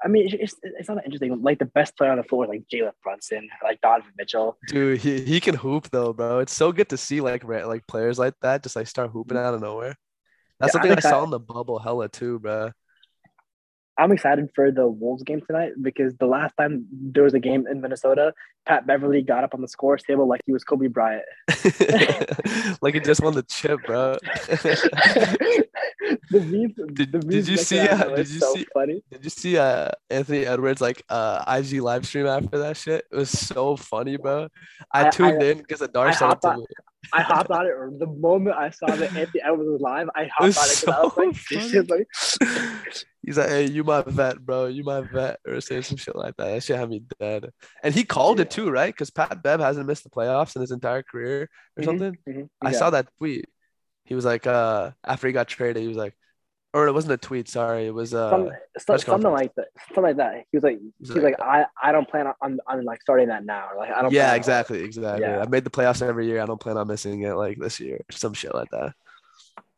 [0.04, 1.42] I mean, it's, it's not that interesting.
[1.42, 4.56] Like the best player on the floor, is like Jalen Brunson, like Donovan Mitchell.
[4.68, 6.38] Dude, he, he can hoop though, bro.
[6.38, 9.54] It's so good to see like like players like that just like start hooping out
[9.54, 9.96] of nowhere.
[10.60, 11.24] That's Yeah, something I I'm saw excited.
[11.24, 12.72] in the bubble hella too, bro.
[13.96, 17.66] I'm excited for the Wolves game tonight because the last time there was a game
[17.70, 18.32] in Minnesota,
[18.66, 21.22] Pat Beverley got up on the scores table like he was Kobe Bryant.
[22.82, 24.16] like he just won the chip, bro.
[26.30, 29.02] the memes, Did- the did you see, uh, did you so see- funny?
[29.10, 33.04] Did you see uh Anthony Edwards like uh IG live stream after that shit?
[33.12, 34.48] It was so funny, bro.
[34.92, 36.66] I I- tuned I- in because the I dark it to me.
[37.12, 40.08] I hopped on it the moment I saw that Anthony Edwards was live.
[40.14, 42.08] I hopped on was it because I was so this shit's like,
[43.24, 44.66] He's like, hey, you my vet, bro.
[44.66, 46.46] You my vet, or saying some shit like that.
[46.46, 47.50] That shit had me dead.
[47.82, 48.92] And he called it too, right?
[48.92, 52.18] Because Pat Bev hasn't missed the playoffs in his entire career or Mhm, something.
[52.28, 53.46] mhm, I saw that tweet.
[54.04, 56.14] He was like, uh, after he got traded, he was like,
[56.74, 57.48] or it wasn't a tweet.
[57.48, 58.50] Sorry, it was uh, Some,
[58.86, 59.68] press something like that.
[59.86, 60.44] Something like that.
[60.50, 63.44] He was like, He's he's like, I, I don't plan on, on, like starting that
[63.44, 63.68] now.
[63.78, 64.12] Like, I don't.
[64.12, 65.22] yeah, plan on- exactly, exactly.
[65.24, 65.40] Yeah.
[65.40, 66.42] I made the playoffs every year.
[66.42, 68.92] I don't plan on missing it like this year, some shit like that.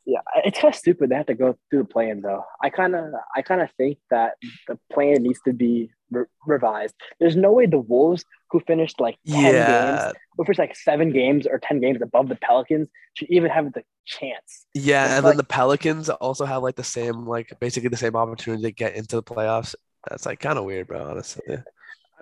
[0.09, 1.11] Yeah, it's kind of stupid.
[1.11, 2.45] They have to go through the plan though.
[2.63, 4.35] I kind of, I kind of think that
[4.69, 6.95] the plan needs to be re- revised.
[7.19, 11.11] There's no way the Wolves, who finished like ten games, Yeah, who finished like seven
[11.13, 14.67] games or ten games above the Pelicans, should even have the chance.
[14.75, 17.97] yeah, It's and like- then the Pelicans also have like the same, like basically the
[17.97, 19.75] same opportunity to get into the playoffs.
[20.09, 21.05] That's like kind of weird, bro.
[21.11, 21.43] Honestly,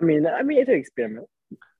[0.01, 1.27] I mean, I mean, it's an experiment.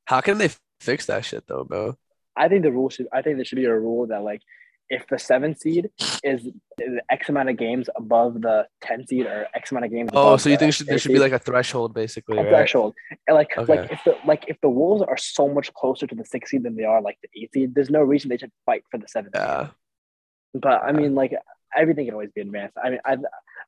[0.06, 1.98] how can they fix that shit though, bro?
[2.38, 3.08] I think the rule should.
[3.12, 4.42] I think there should be a rule that like,
[4.90, 5.90] if the seven seed
[6.24, 6.48] is,
[6.80, 10.10] is X amount of games above the ten seed or X amount of games.
[10.14, 12.44] Oh, above so you the think should, there should be like a threshold, basically, a
[12.44, 12.50] right?
[12.50, 12.94] threshold.
[13.28, 16.26] And like, like if the like if the Wolves are so much closer to the
[16.26, 18.84] six seed than they are like the eight seed, there's no reason they should fight
[18.92, 19.42] for the seven seed.
[19.42, 19.68] Yeah,
[20.54, 21.34] But I mean, like
[21.76, 22.78] everything can always be advanced.
[22.82, 23.18] I mean, I,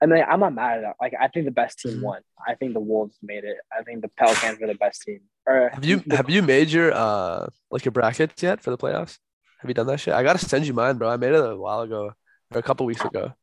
[0.01, 0.95] I mean, I'm not mad at that.
[1.01, 2.01] Like, I think the best team Mhm.
[2.03, 2.21] won.
[2.47, 3.58] I think the Wolves made it.
[3.77, 5.21] I think the Pelicans were the best team.
[5.47, 9.17] Or have you have you made your uh like your brackets yet for the playoffs?
[9.59, 10.13] Have you done that shit?
[10.13, 11.09] I gotta send you mine, bro.
[11.09, 12.11] I made it a while ago
[12.51, 13.33] or a couple weeks ago.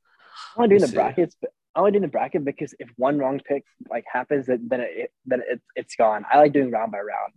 [0.57, 0.95] I'm only doing the see.
[0.95, 1.37] brackets.
[1.41, 4.81] But I'm only doing the bracket because if one wrong pick like happens, then then
[4.81, 6.25] it then it, it's gone.
[6.31, 7.33] I like doing round by round.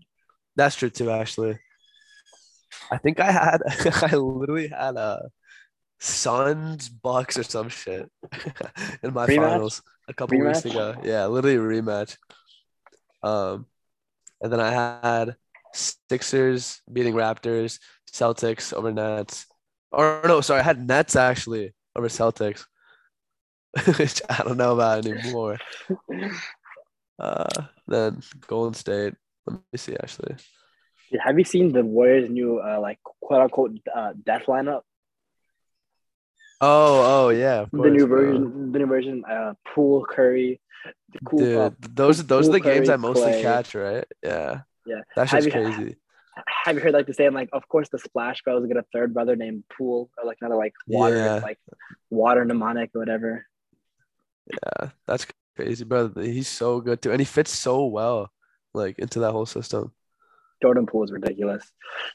[0.55, 1.57] That's true too, actually.
[2.91, 3.61] I think I had
[4.03, 5.29] I literally had a
[5.99, 8.09] Suns Bucks or some shit
[9.03, 9.35] in my Rematch?
[9.35, 10.95] finals a couple weeks ago.
[11.03, 12.17] Yeah, literally a rematch.
[13.23, 13.65] Um,
[14.41, 15.35] and then I had
[15.73, 17.79] Sixers beating Raptors,
[18.11, 19.45] Celtics over Nets.
[19.91, 22.65] Or no, sorry, I had Nets actually over Celtics,
[23.97, 25.57] which I don't know about anymore.
[27.19, 27.49] Uh,
[27.87, 29.15] then Golden State.
[29.47, 30.35] Let me see actually.
[31.09, 34.81] Yeah, Have you seen the Warriors' new uh, like quote unquote uh, death lineup?
[36.61, 38.21] Oh, oh yeah, of the course, new bro.
[38.21, 39.23] version, the new version.
[39.25, 40.59] Uh, Poole, Curry,
[41.11, 41.39] the cool.
[41.39, 43.41] Dude, uh, those those are the games Curry, I mostly Clay.
[43.41, 44.05] catch, right?
[44.23, 44.61] Yeah.
[44.85, 45.01] Yeah.
[45.15, 45.95] that's just crazy.
[46.65, 49.13] Have you heard like the saying like, of course the Splash Bros get a third
[49.13, 51.39] brother named Poole or like another like water Yeah.
[51.43, 51.59] like
[52.09, 53.45] water mnemonic or whatever.
[54.51, 56.11] Yeah, that's crazy, bro.
[56.15, 58.31] He's so good too, and he fits so well,
[58.73, 59.91] like into that whole system.
[60.61, 61.63] Jordan Poole is ridiculous.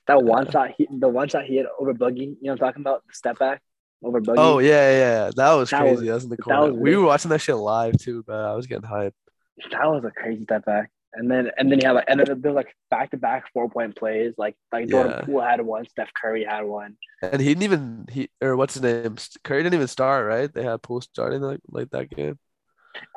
[0.09, 0.51] That one Yeah.
[0.53, 2.19] shot, he, the one shot he had over Boogie.
[2.19, 3.03] You know what I'm talking about?
[3.07, 3.63] The step back
[4.03, 4.35] over Boogie.
[4.39, 5.95] Oh yeah, yeah, that was That crazy.
[5.97, 6.73] was- that was in the corner.
[6.73, 8.37] we were watching that shit live too, bro.
[8.37, 9.13] I was getting hyped.
[9.71, 10.91] that was a crazy step back.
[11.14, 13.68] And then and then you have like and then there's like back to back four
[13.68, 14.33] point plays.
[14.38, 15.25] Like like Jordan Yeah.
[15.27, 16.96] Poole had one, Steph Curry had one.
[17.22, 19.16] And he didn't even he or what's his name?
[19.44, 20.53] Curry didn't even start, right?
[20.53, 22.38] They had Poole starting like like that game.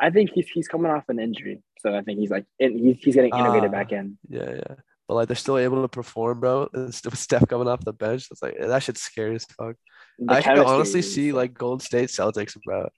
[0.02, 2.98] I think he's he's coming off an injury, so I think he's like in, he's
[3.00, 3.72] he's getting integrated Ah.
[3.72, 4.18] back in.
[4.30, 4.76] Yeah, yeah.
[5.08, 6.68] But like they're still able to perform, bro.
[6.74, 9.76] And with Steph coming off the bench, it's like that shit's scary as fuck.
[10.20, 12.90] The I can honestly is- see like Golden State Celtics, bro.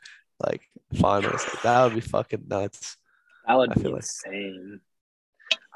[0.43, 0.61] Like
[0.99, 1.45] finals.
[1.63, 2.95] That would be fucking nuts.
[3.47, 4.79] that would I be feel like- insane.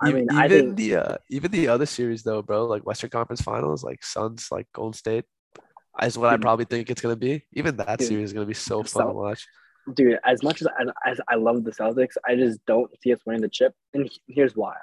[0.02, 3.10] I mean, even I think the uh, even the other series though, bro, like Western
[3.10, 5.26] Conference Finals, like Suns, like Golden State,
[6.02, 7.44] is what I probably think it's gonna be.
[7.54, 8.08] Even that Dude.
[8.08, 9.46] series is gonna be so fun to watch.
[9.96, 13.20] dude, as much as I, as I love the Celtics, I just don't see us
[13.26, 13.74] winning the chip.
[13.94, 14.76] And here's why.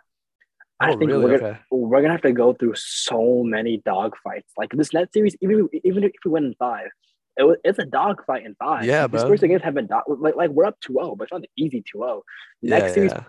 [0.80, 1.24] I Oh, think really?
[1.24, 1.60] we're, gonna, Okay.
[1.72, 4.52] we're gonna have to go through so many dog fights.
[4.56, 6.88] Like this net series, even even if we win in five,
[7.36, 8.84] it was, it's a dog fight in five.
[8.84, 9.20] Yeah, bro.
[9.20, 11.82] Spurs against have been dog, like like we're up 2-0, but it's not an easy
[11.96, 12.22] 2-0.
[12.62, 13.24] Yeah, Next series, yeah.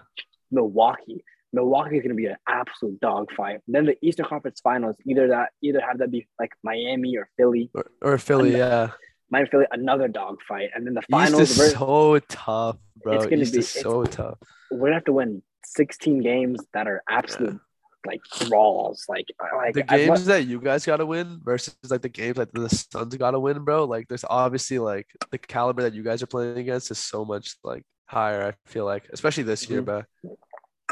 [0.52, 1.24] Milwaukee.
[1.54, 3.60] Milwaukee is gonna be an absolute dog fight.
[3.68, 7.72] Then the Eastern Conference Finals, either that either have that be like Miami or Philly.
[7.74, 8.92] Or, or Philly, yeah.
[9.32, 11.52] Miami Philly, another dog fight, and then the East finals.
[11.52, 13.14] is we're- so tough, bro.
[13.16, 14.38] It's gonna be- so tough.
[14.72, 17.60] we're gonna have to win 16 games that are absolute
[18.08, 19.06] like draws.
[19.10, 19.26] Like
[19.58, 23.16] like the games that you guys gotta win versus like the games that the Suns
[23.18, 23.84] gotta win, bro.
[23.86, 27.56] Like there's obviously like the caliber that you guys are playing against is so much
[27.64, 28.44] like higher.
[28.48, 29.86] I feel like, especially this year, Mhm.
[29.86, 30.04] bro.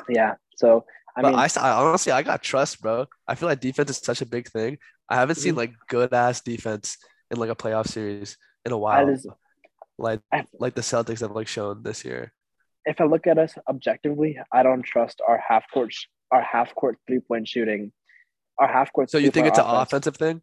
[0.10, 0.36] yeah.
[0.58, 3.06] So I But mean, I, I honestly I got trust, bro.
[3.28, 4.78] I feel like defense is such a big thing.
[5.10, 5.58] I haven't seen Mhm.
[5.58, 6.98] like good ass defense
[7.32, 9.06] in like a playoff series in a while.
[9.08, 9.28] just,
[9.98, 12.34] like I- like the Celtics have like shown this year.
[12.86, 16.74] if I look at us objectively, I don't trust our half court sh- our half
[16.76, 17.92] court three point shooting.
[18.60, 19.10] Our half court.
[19.10, 20.42] So you think it's an offensive thing?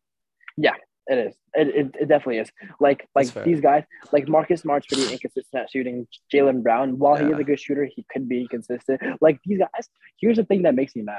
[1.07, 1.35] It is.
[1.55, 2.51] It, it, it definitely is.
[2.81, 6.07] Like like these guys, like Marcus Smart's pretty inconsistent at shooting.
[6.33, 9.01] Jaylen Brown, while he is a good shooter, he could be inconsistent.
[9.21, 9.89] Like these guys.
[10.19, 11.19] Here's the thing that makes me mad.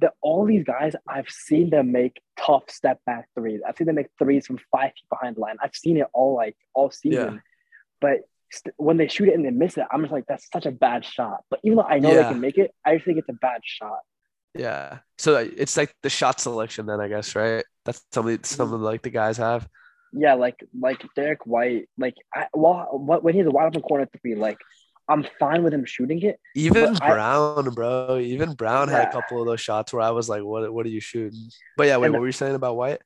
[0.00, 3.60] That all these guys, I've seen them make tough step back threes.
[3.66, 5.56] I've seen them make threes from five feet behind the line.
[5.62, 7.42] I've seen it all like all season.
[8.00, 8.20] But
[8.50, 10.70] st- when they shoot it and they miss it, I'm just like, that's such a
[10.70, 11.44] bad shot.
[11.50, 12.22] But even though I know Yeah.
[12.22, 14.00] they can make it, I just think it's a bad shot.
[14.54, 14.98] Yeah.
[15.18, 17.64] So it's like the shot selection then I guess, right?
[17.86, 19.68] That's something some like the guys have.
[20.12, 24.08] Yeah, like like Derrick White, like I, well, what when he's a wide open corner
[24.20, 24.58] three, like
[25.08, 26.38] I'm fine with him shooting it.
[26.54, 28.18] Even But I- Brown, bro.
[28.18, 30.90] Even Brown had a couple of those shots where I was like, what what are
[30.90, 31.48] you shooting?
[31.76, 33.00] But yeah, wait, And- what were you saying about White?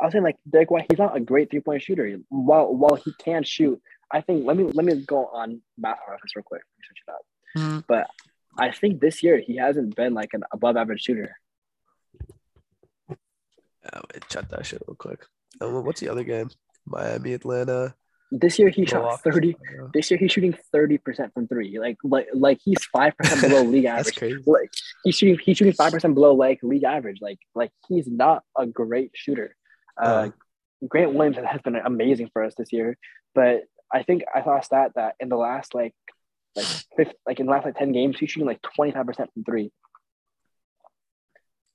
[0.00, 2.18] I was saying like Derrick White, he's not a great three point shooter.
[2.30, 3.80] While while he can shoot,
[4.12, 6.62] I think let me let me go on basketball reference real quick.
[6.86, 7.20] Switch it up.
[7.58, 7.84] Mhm.
[7.86, 8.06] But
[8.58, 11.36] I think this year he hasn't been like an above average shooter.
[13.84, 15.24] Wait, check that shit real quick.
[15.60, 16.50] Um, what's the other game?
[16.86, 17.94] Miami, Atlanta.
[18.32, 19.22] This year he shot Milwaukee.
[19.24, 19.56] thirty.
[19.92, 21.78] This year he's shooting thirty percent from three.
[21.80, 24.06] Like like like he's five percent below league average.
[24.06, 24.42] That's crazy.
[24.46, 24.70] Like
[25.02, 27.18] he's shooting he's shooting five percent below like league average.
[27.20, 29.56] Like like he's not a great shooter.
[30.00, 30.30] Uh, Uh.
[30.88, 32.96] Grant Williams has been amazing for us this year,
[33.34, 35.94] but I think I saw a stat that in the last like
[36.56, 36.66] like
[36.96, 39.42] fifth, like in the last like ten games he's shooting like twenty five percent from
[39.44, 39.72] three.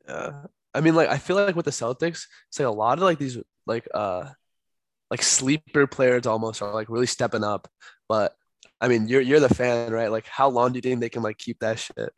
[0.07, 0.43] Yeah.
[0.75, 3.17] I mean, like I feel like with the Celtics, it's like a lot of like
[3.17, 4.29] these like uh
[5.09, 7.67] like sleeper players almost are like really stepping up.
[8.09, 8.33] But
[8.81, 10.11] I mean, you're you're the fan, right?
[10.11, 12.11] Like, how long do you think they can like keep that shit?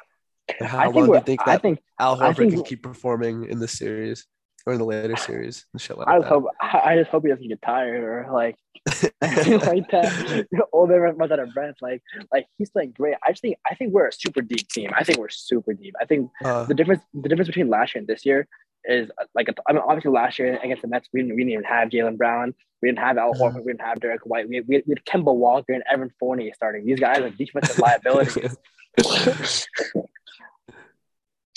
[0.60, 2.84] Like, how I long do you think that I think Al Horford think- can keep
[2.84, 4.26] performing in the series
[4.66, 6.30] or in the later series and shit like I just that?
[6.30, 8.56] hope I just hope he doesn't get tired or like
[9.22, 10.48] like that.
[10.72, 11.76] All they runs out of breath.
[11.82, 13.16] Like like he's playing great.
[13.26, 14.92] I just think I think we're a super deep team.
[14.96, 15.96] I think we're super deep.
[16.02, 18.48] I think Uh, the difference the difference between last year and this year
[18.86, 21.66] is like I mean obviously last year against the Nets we didn't, we didn't even
[21.66, 22.54] have Jaylen Brown.
[22.82, 23.34] We didn't have Al.
[23.34, 23.66] Horford.
[23.66, 24.48] We didn't have Derrick White.
[24.48, 26.86] We, we, we had Kemba Walker and Evan Fournier starting.
[26.86, 28.56] These guys are defensive liabilities.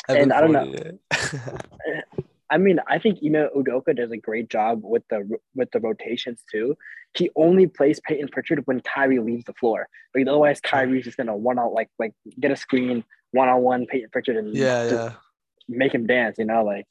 [0.08, 0.98] And I don't know.
[2.50, 6.42] I mean, I think Ime Udoka does a great job with the with the rotations
[6.50, 6.76] too.
[7.14, 9.88] He only plays Payton Pritchard when Kyrie leaves the floor.
[10.14, 13.86] Like otherwise, Kyrie's just gonna one out like like get a screen one on one
[13.86, 15.12] Payton Pritchard and yeah, yeah.
[15.68, 16.38] make him dance.
[16.38, 16.86] You know, like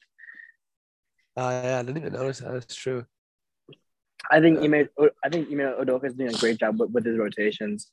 [1.36, 2.56] Uh, yeah, I didn't even notice that.
[2.56, 3.06] It's true.
[4.32, 4.66] I think Yeah.
[4.66, 4.90] Ime
[5.24, 7.92] I think Ime Udoka is doing a great job with, with his rotations.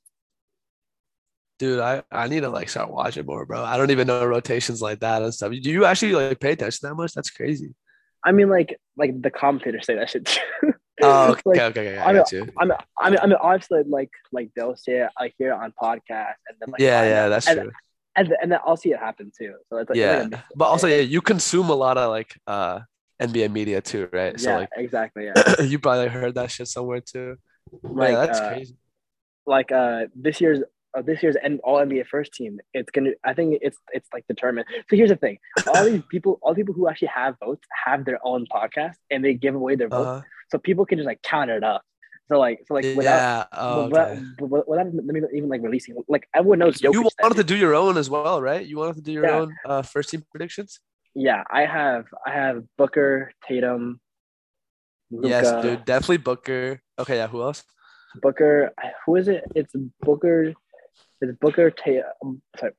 [1.58, 3.64] Dude, I, I need to like start watching more, bro.
[3.64, 5.52] I don't even know rotations like that and stuff.
[5.52, 7.14] Do you actually like pay attention that much?
[7.14, 7.74] That's crazy.
[8.24, 10.72] I mean, like like the commentators say that shit too.
[11.00, 11.98] Oh, okay, Like, okay, okay.
[11.98, 12.52] I I mean, you.
[12.58, 15.54] I mean, I mean, I mean, obviously, like like they'll say it, I hear it
[15.54, 17.70] on podcasts, and then like Yeah, find yeah, that's and, true.
[18.16, 19.54] and and then I'll see it happen too.
[19.68, 22.38] So it's like, it's like Yeah, but also yeah, you consume a lot of like
[22.46, 22.80] uh
[23.20, 24.38] NBA media too, right?
[24.40, 25.26] So yeah, like exactly.
[25.26, 27.36] Yeah, you probably heard that shit somewhere too.
[27.82, 28.76] like yeah, that's uh, crazy.
[29.46, 30.60] like uh this year's
[30.96, 32.58] uh, this year's N- all NBA first team.
[32.72, 33.10] It's gonna.
[33.24, 34.66] I think it's it's like determined.
[34.88, 38.04] So here's the thing: all these people, all the people who actually have votes, have
[38.04, 41.20] their own podcast, and they give away their votes, Uh, so people can just like
[41.22, 41.82] count it up.
[42.28, 43.04] So like, so like without.
[43.04, 43.44] yeah.
[43.52, 44.22] Oh, Without, okay.
[44.40, 44.86] without, without
[45.32, 46.78] even like releasing, like everyone knows.
[46.78, 48.66] Jokic You that wanted to do your own as well, right?
[48.66, 49.36] You wanted to do your Yeah.
[49.40, 50.80] own uh, first team predictions.
[51.14, 52.06] Yeah, I have.
[52.26, 54.00] I have Booker, Tatum,
[55.10, 56.80] Luka, Yes, dude, definitely Booker.
[56.98, 57.28] Okay, yeah.
[57.28, 57.62] Who else?
[58.22, 58.72] Booker.
[59.04, 59.44] Who is it?
[59.54, 60.52] It's Booker.
[61.20, 61.70] It's Booker.
[61.70, 62.42] Tatum.
[62.58, 62.72] Sorry,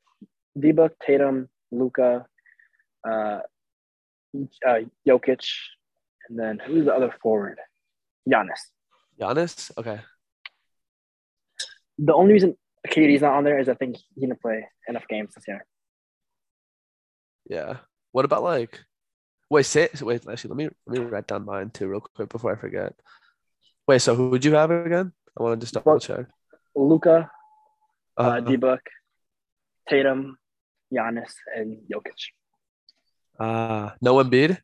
[0.59, 2.25] D Book, Tatum, Luka,
[3.07, 3.39] uh,
[4.67, 5.45] uh, Jokic,
[6.29, 7.59] and then who's the other forward?
[8.29, 8.59] Giannis.
[9.19, 9.71] Giannis.
[9.77, 10.01] Okay.
[11.97, 12.55] The only reason
[12.87, 15.65] KD's not on there is I think he didn't play enough games this year.
[17.49, 17.77] Yeah.
[18.11, 18.79] What about like?
[19.49, 20.27] Wait, say wait.
[20.27, 22.93] Actually, let me let me write down mine too, real quick before I forget.
[23.87, 25.13] Wait, so who would you have again?
[25.39, 26.25] I want to just double check.
[26.75, 27.31] Luka,
[28.17, 28.81] uh, Uh, D Book,
[29.89, 30.37] Tatum,
[30.93, 32.19] Giannis, and Jokic.
[33.39, 34.57] uh, no Embiid.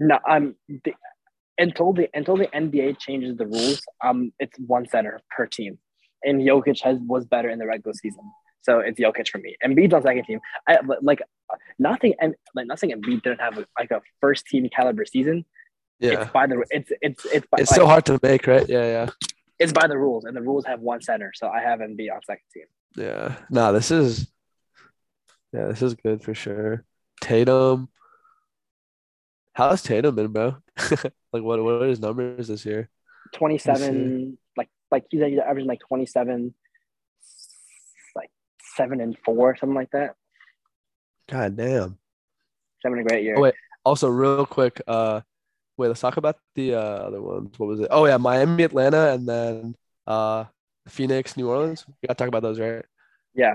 [0.00, 0.94] No, um, the,
[1.58, 5.78] until the until the NBA changes the rules, um, it's one center per team,
[6.24, 8.24] and Jokic has was better in the regular season.
[8.62, 9.56] So it's Jokic for me.
[9.64, 10.40] Embiid's on second team.
[10.68, 11.20] I like
[11.78, 15.44] nothing and like nothing Embiid didn't have like a first team caliber season.
[15.98, 16.22] Yeah.
[16.22, 18.68] It's by the it's it's it's by, It's so hard to make, right?
[18.68, 19.06] Yeah, yeah.
[19.58, 21.32] It's by the rules, and the rules have one center.
[21.34, 22.64] So I have Embiid on second team.
[22.96, 23.36] Yeah.
[23.50, 24.32] Nah, this is
[25.52, 26.84] yeah, this is good for sure.
[27.20, 27.88] Tatum.
[29.52, 30.56] How's Tatum been, bro?
[31.32, 32.88] like what what are his numbers this year?
[33.32, 36.54] Twenty seven, like like he's averaging like twenty seven,
[38.16, 38.30] like
[38.74, 40.16] seven and four, something like that.
[41.30, 41.98] God damn.
[42.84, 43.36] Having a great year.
[43.36, 43.54] Oh, wait.
[43.84, 45.20] Also, real quick, uh
[45.82, 46.78] wait, let's talk about the uh,
[47.10, 47.58] other ones.
[47.58, 47.88] What was it?
[47.90, 49.74] Oh yeah, Miami, Atlanta, and then
[50.06, 50.44] uh
[50.88, 51.84] Phoenix, New Orleans.
[51.88, 52.84] We gotta talk about those, right?
[53.34, 53.54] Yeah,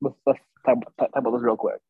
[0.00, 1.80] let's, let's talk, talk about this real quick.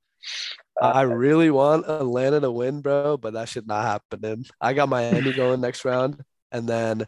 [0.80, 4.44] Uh, I really want Atlanta to win, bro, but that should not happen.
[4.60, 7.06] I got Miami going next round, and then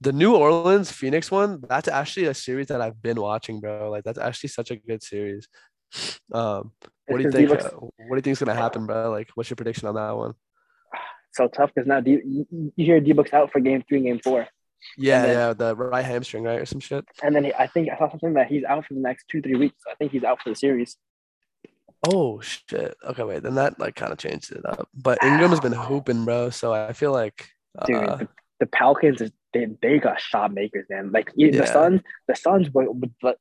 [0.00, 1.62] the New Orleans Phoenix one.
[1.68, 3.90] That's actually a series that I've been watching, bro.
[3.90, 5.48] Like that's actually such a good series.
[6.32, 6.72] Um,
[7.06, 7.50] what do you It's 'cause he think?
[7.50, 9.10] looks- uh, what do you think is gonna happen, bro?
[9.10, 10.34] Like, what's your prediction on that one?
[11.36, 14.20] So tough because now D, you, hear D Book's out for game three, and game
[14.20, 14.46] four,
[14.96, 17.04] Yeah, then- yeah, the right hamstring, right, or some shit.
[17.22, 19.40] and then he, I think I saw something that he's out for the next two
[19.42, 19.76] three weeks.
[19.90, 20.96] I think he's out for the series.
[22.08, 22.94] Oh shit.
[23.04, 23.42] Okay, wait.
[23.42, 24.88] Then that like kind of changed it up.
[24.94, 26.50] But Ingram has been hooping, bro.
[26.50, 27.48] So I feel like
[27.86, 28.28] Dude, uh, the,
[28.60, 31.12] the Pelicans is- they, they got shot makers, man.
[31.12, 31.50] Like Yeah.
[31.62, 32.88] the Suns, the Suns were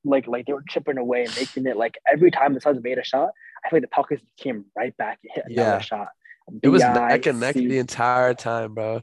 [0.05, 2.97] like like they were chipping away, and making it like every time the Suns made
[2.97, 3.31] a shot,
[3.65, 5.79] I feel like the Pelicans came right back and hit another Yeah.
[5.81, 6.07] shot.
[6.61, 9.01] It was neck and neck the entire time, bro.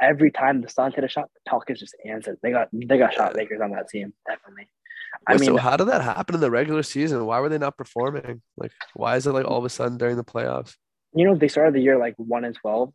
[0.00, 2.38] every time the Suns hit a shot, the Pelicans just answered.
[2.42, 4.68] They got they got shot makers on that team, definitely.
[5.26, 7.24] I Wait, mean, so how did that happen in the regular season?
[7.26, 8.42] Why were they not performing?
[8.56, 10.76] Like, why is it like all of a sudden during the playoffs?
[11.14, 12.92] you know, they started the year like one and twelve.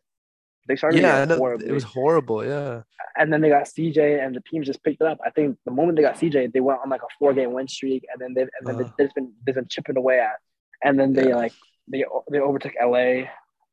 [0.66, 2.44] They started Yeah, the it was horrible.
[2.44, 2.82] Yeah,
[3.16, 5.18] and then they got CJ, and the team just picked it up.
[5.24, 7.68] I think the moment they got CJ, they went on like a four game win
[7.68, 8.90] streak, and then they and then Uh-huh.
[8.98, 10.36] they've been they've been chipping away at,
[10.82, 11.36] and then they Yeah.
[11.36, 11.52] like
[11.86, 13.30] they they overtook LA.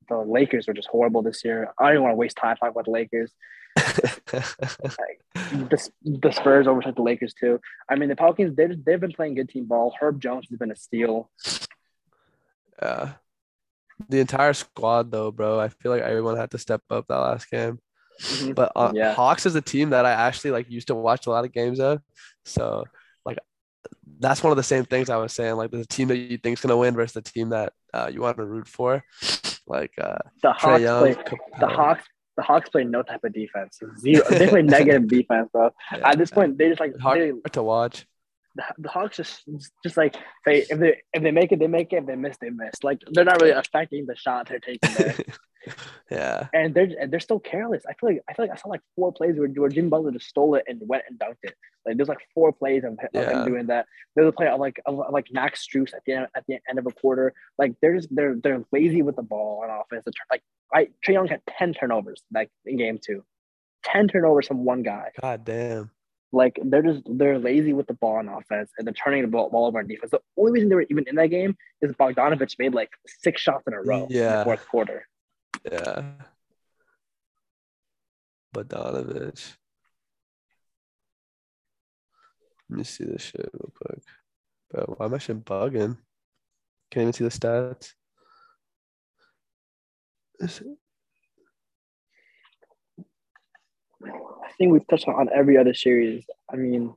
[0.07, 1.73] The Lakers were just horrible this year.
[1.79, 3.31] I don't want to waste time talking about the Lakers.
[5.35, 7.59] The, the Spurs overtook the Lakers too.
[7.89, 9.93] I mean, the Pelicans they they've been playing good team ball.
[9.99, 11.29] Herb Jones has been a steal.
[12.81, 13.13] yeah.
[14.09, 15.59] The entire squad, though, bro.
[15.59, 17.79] I feel like everyone had to step up that last game.
[18.21, 18.55] Mhm.
[18.55, 19.13] But uh, Yeah.
[19.13, 21.79] Hawks is a team that I actually like used to watch a lot of games
[21.79, 22.01] of.
[22.43, 22.85] So
[23.25, 23.37] like
[24.19, 25.55] that's one of the same things I was saying.
[25.55, 28.21] Like the team that you think is gonna win versus the team that uh, you
[28.21, 29.03] want to root for.
[29.67, 30.99] Like uh, The Hawks Young.
[31.01, 31.15] play
[31.59, 32.03] the Hawks.
[32.37, 33.79] The Hawks play no type of defense.
[33.99, 34.23] Zero.
[34.29, 35.69] They play negative defense, bro.
[35.93, 38.05] Yeah, At this point, they just like hard they, to watch.
[38.55, 39.41] the, the Hawks just
[39.83, 41.97] just like they if they if they make it, they make it.
[41.97, 42.83] If they miss, they miss.
[42.83, 45.15] Like they're not really affecting the shot they're taking there,
[46.11, 46.47] yeah.
[46.53, 47.83] and they're and they're still careless.
[47.87, 50.11] I feel like I feel like I saw like four plays where, where Jim Butler
[50.11, 51.55] just stole it and went and dunked it.
[51.85, 53.39] Like there's like four plays of, of Yeah.
[53.41, 53.85] him doing that.
[54.15, 56.79] There's a play of like of like Max Strus at the end at the end
[56.79, 57.33] of a quarter.
[57.57, 60.03] Like they're just they're they're lazy with the ball on offense.
[60.31, 63.23] Like I Trae Young had ten turnovers like in game two,
[63.83, 65.11] ten turnovers from one guy.
[65.21, 65.91] God damn.
[66.31, 69.49] Like they're just they're lazy with the ball on offense and they're turning the ball,
[69.49, 70.11] ball over on defense.
[70.11, 73.63] The only reason they were even in that game is Bogdanovic made like six shots
[73.67, 74.39] in a row in Yeah.
[74.39, 75.07] the fourth quarter.
[75.71, 76.03] Yeah.
[78.55, 79.55] Bogdanovic.
[82.69, 84.03] Let me see this shit real quick.
[84.71, 85.97] Bro, why am I shit bugging?
[86.91, 87.93] Can't even see the stats.
[90.41, 90.47] I
[94.57, 96.25] think we've touched on every other series.
[96.51, 96.93] I mean,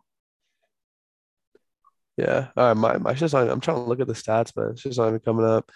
[2.17, 2.49] Yeah.
[2.57, 2.77] All right.
[2.77, 5.21] My, my shit's I'm trying to look at the stats, but it's just not even
[5.21, 5.71] coming up.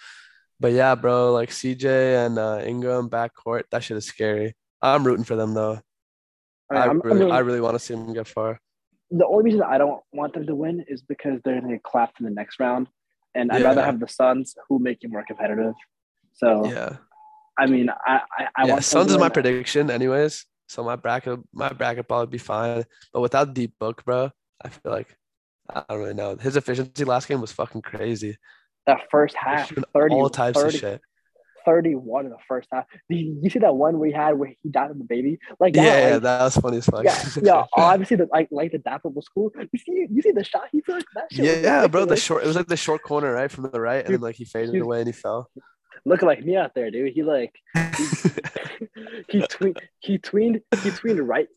[0.63, 4.55] But yeah, bro, like CJ and uh, Ingram backcourt, that shit is scary.
[4.81, 5.81] I'm rooting for them though.
[6.71, 8.61] I, mean, I I'm- I really, mean, I really want to see them get far.
[9.11, 11.83] the only reason I don't want them to win is because they're going to get
[11.83, 12.87] clapped in the next round,
[13.35, 15.73] and I'd rather have the Suns who make it more competitive.
[16.33, 16.95] So Yeah.
[17.59, 20.45] I mean, I I, I yeah, want Suns is my prediction, anyways.
[20.69, 22.85] So my bracket, my bracket probably be fine.
[23.11, 24.31] But without D Book, bro,
[24.63, 25.13] I feel like
[25.69, 26.37] I don't really know.
[26.37, 28.37] His efficiency last game was fucking crazy.
[28.87, 31.01] That first half, 30, all types 30 of shit.
[31.65, 32.85] 31 in the first half.
[33.07, 35.39] You, you see that one we had where he died on the baby?
[35.59, 37.03] Like Yeah, that, yeah, like, that was funny as fuck.
[37.05, 37.63] yeah, yeah.
[37.77, 39.51] Obviously, the like like the dapper was cool.
[39.71, 40.63] You see, you see the shot.
[40.71, 41.45] He took that shit.
[41.45, 42.05] was yeah, bro.
[42.05, 44.35] The short, it was like the short corner, right, from the right, and then like
[44.35, 44.81] he faded Dude.
[44.81, 45.49] away and he fell.
[46.05, 47.13] looking like me out there, dude.
[47.13, 47.79] He like he
[49.49, 51.47] tween he tweened he tweened right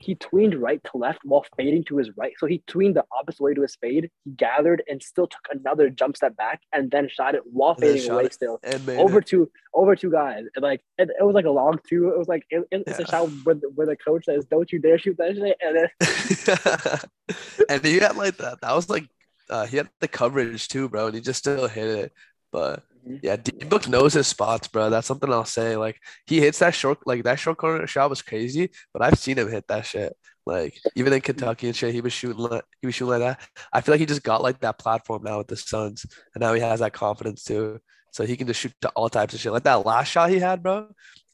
[0.00, 2.32] he tweened right to left while fading to his right.
[2.38, 4.10] So he tweened the opposite way to his fade.
[4.24, 8.10] He gathered and still took another jump step back and then shot it while fading
[8.10, 8.60] away still.
[8.88, 9.26] Over it.
[9.26, 10.44] two over two guys.
[10.54, 12.08] And like it, it was like a long two.
[12.08, 14.78] It was like it, it's a shot where the, where the coach says, "Don't you
[14.78, 17.36] dare shoot that shit." And then
[17.68, 18.60] and he had like that.
[18.60, 19.08] That was like
[19.50, 22.12] uh, he had the coverage too, bro, and he just still hit it.
[22.52, 23.18] But Mhm.
[23.22, 24.90] yeah, D Book knows his spots, bro.
[24.90, 25.76] That's something I'll say.
[25.76, 29.38] Like he hits that short, like that short corner shot was crazy, but I've seen
[29.38, 30.16] him hit that shit.
[30.46, 33.40] Like even in Kentucky and shit, he was shooting like he was shooting like that.
[33.72, 36.52] I feel like he just got like that platform now with the Suns, and now
[36.52, 37.80] he has that confidence too.
[38.12, 39.52] So he can just shoot to all types of shit.
[39.52, 40.88] Like that last shot he had, bro.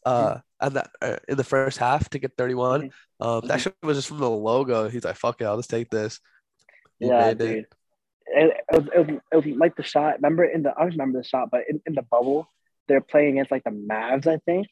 [0.06, 2.90] Uh, and that uh, in the first half to get 31.
[3.20, 4.88] Um, that shit was just from the logo.
[4.88, 6.20] He's like, "Fuck it, I'll just take this."
[7.00, 7.72] He Yeah, made it.
[8.30, 10.16] It, it, was, it, was, it was like the shot.
[10.16, 12.48] Remember in the I don't remember the shot, but in, in the bubble,
[12.86, 14.66] they're playing against like the Mavs, I think,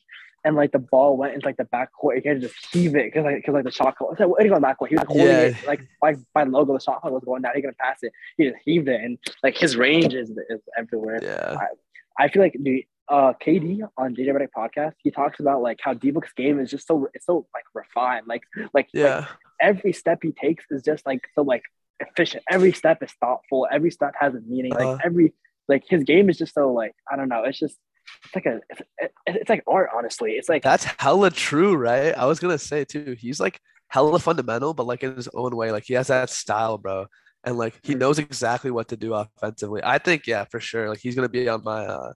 [0.44, 2.22] and like the ball went into like the backcourt.
[2.24, 4.12] You had to just heave it because like because like the shot clock.
[4.18, 4.88] It didn't go backcourt.
[4.88, 5.40] He was holding Yeah.
[5.40, 6.74] it like by by logo.
[6.74, 7.52] The shot clock was going down.
[7.54, 8.12] He gonna pass it.
[8.36, 11.18] He just heaved it, and like his range is, is everywhere.
[11.22, 11.58] Yeah,
[12.18, 15.94] I feel like the uh KD on JJ Redick podcast, he talks about like how
[15.94, 18.26] D Book's game is just so it's so like refined.
[18.26, 19.26] Like like like, yeah,
[19.60, 21.62] every step he takes is just like so like
[22.00, 22.44] efficient.
[22.50, 23.66] Every step is thoughtful.
[23.70, 24.74] Every step has a meaning.
[24.74, 24.92] Uh-huh.
[24.92, 25.34] Like every
[25.68, 27.44] like his game is just so like I don't know.
[27.44, 27.78] It's just
[28.24, 28.82] it's like a it's,
[29.26, 29.90] it's like art.
[29.96, 32.16] Honestly, it's like that's hella true, right?
[32.16, 33.16] I was gonna say too.
[33.18, 35.72] He's like hella fundamental, but like in his own way.
[35.72, 37.06] Like he has that style, bro,
[37.44, 39.80] and like he knows exactly what to do offensively.
[39.84, 40.88] I think, yeah, for sure.
[40.88, 42.12] Like he's gonna be on my uh,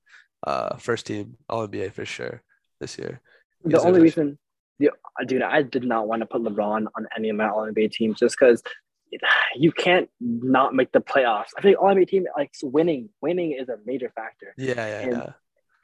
[0.46, 2.42] uh first team All NBA for sure
[2.80, 3.20] this year.
[3.64, 4.38] the only reason.
[4.78, 4.90] The,
[5.26, 8.18] dude, I did not want to put LeBron on any of my All NBA teams
[8.18, 8.62] just because
[9.56, 11.48] you can't not make the playoffs.
[11.56, 14.54] I think All NBA team like winning, winning is a major factor.
[14.56, 15.32] Yeah, yeah, And- yeah.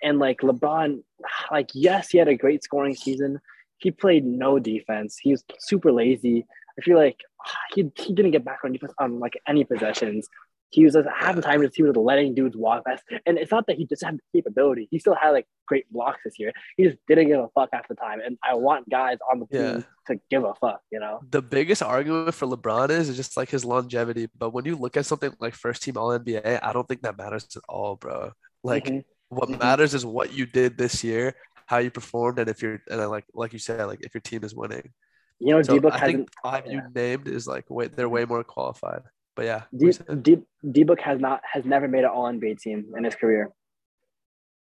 [0.03, 1.03] And like LeBron,
[1.51, 3.41] like yes, he had a great scoring season.
[3.79, 5.17] He played no defense.
[5.21, 6.47] He was super lazy.
[6.79, 7.19] I feel like
[7.75, 10.29] he, he didn't get back on defense on like any possessions.
[10.77, 13.03] He was just half the time he was letting dudes walk past.
[13.25, 14.89] And it's not that he just had the capability.
[14.91, 16.53] He still had like great blocks this year.
[16.77, 18.21] He just didn't give a fuck half the time.
[18.25, 21.21] And I want guys on the team to give a fuck, you know?
[21.31, 24.29] The biggest argument for LeBron is, is just like his longevity.
[24.37, 27.17] But when you look at something like first team All NBA, I don't think that
[27.17, 28.33] matters at all, bro.
[28.63, 29.05] Like Mhm.
[29.29, 29.59] what Mhm.
[29.59, 31.35] matters is what you did this year,
[31.67, 34.21] how you performed, and if you're and then like like you said, like if your
[34.31, 34.93] team is winning.
[35.39, 38.25] you know, So D Book I think five you named is like wait they're way
[38.25, 39.03] more qualified.
[39.37, 42.25] But yeah, D we said- D D Book has not has never made an All
[42.33, 43.53] NBA team in his career.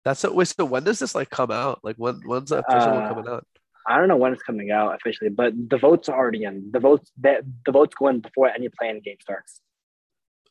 [0.04, 0.48] that's so wait.
[0.48, 1.80] So when does this like come out?
[1.82, 3.46] Like when when's the official one Uh, coming out?
[3.88, 6.70] I don't know when it's coming out officially, but the votes are already in.
[6.72, 9.60] The votes the, the votes go in before any playing game starts.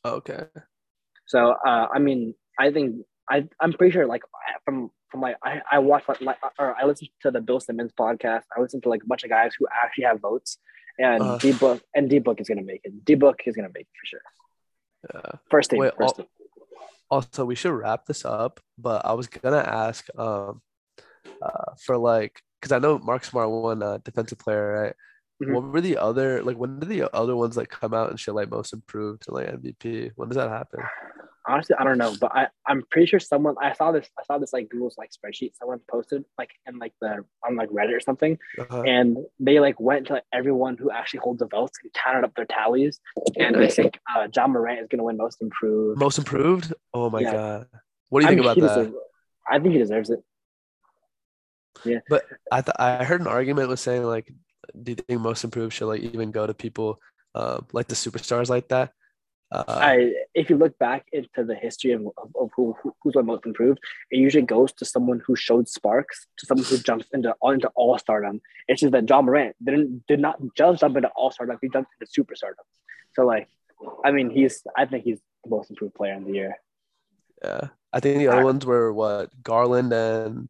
[0.03, 0.43] Okay.
[1.25, 4.23] So uh, I mean, I think I I'm pretty sure like
[4.65, 7.93] from from like I I watched like, like or I listened to the Bill Simmons
[7.97, 8.43] podcast.
[8.55, 10.57] I listened to like a bunch of guys who actually have votes,
[10.97, 11.37] and Uh-huh.
[11.37, 13.05] D Book and D Book is gonna make it.
[13.05, 14.21] D Book is gonna make it for sure.
[15.13, 15.31] Yeah.
[15.49, 15.79] First team.
[15.79, 16.25] Wait, first team.
[17.09, 20.61] Also, we should wrap this up, but I was gonna ask um
[21.41, 24.95] uh for like because I know Mark Smart won uh, defensive player, right?
[25.41, 25.53] Mhm.
[25.53, 28.35] What were the other like when did the other ones like come out and shit
[28.35, 30.11] like most improved to like MVP?
[30.15, 30.81] When does that happen?
[31.47, 34.37] honestly i don't know but i i'm pretty sure someone i saw this i saw
[34.37, 37.99] this like google's like spreadsheet someone posted like in like the on like reddit or
[37.99, 38.83] something Uh-huh.
[38.83, 42.35] and they like went to like, everyone who actually holds the votes and counted up
[42.35, 42.99] their tallies
[43.37, 46.75] and i think uh ja morant is going to win most improved Most improved?
[46.93, 47.31] Oh my Yeah.
[47.33, 47.67] god.
[48.09, 48.61] What do you I think about that?
[48.67, 48.93] deserves
[49.49, 50.19] i think he deserves it
[51.83, 52.01] Yeah.
[52.07, 54.31] But I th- I heard an argument was saying like,
[54.81, 56.99] do you think most improved should like even go to people
[57.35, 58.93] um like the superstars like that?
[59.51, 63.15] Uh, I, if you look back into the history of, of, of who, who who's
[63.15, 67.07] won most improved, it usually goes to someone who showed sparks, to someone who jumps
[67.13, 68.41] into all into all stardom.
[68.69, 71.91] It's just that Ja Morant didn't did not just jump into all stardom; he jumped
[71.99, 72.63] into super stardom.
[73.13, 73.49] So like,
[74.05, 76.55] I mean, he's I think he's the most improved player in the year.
[77.43, 77.67] yeah.
[77.93, 80.49] I think the other ones were what Garland and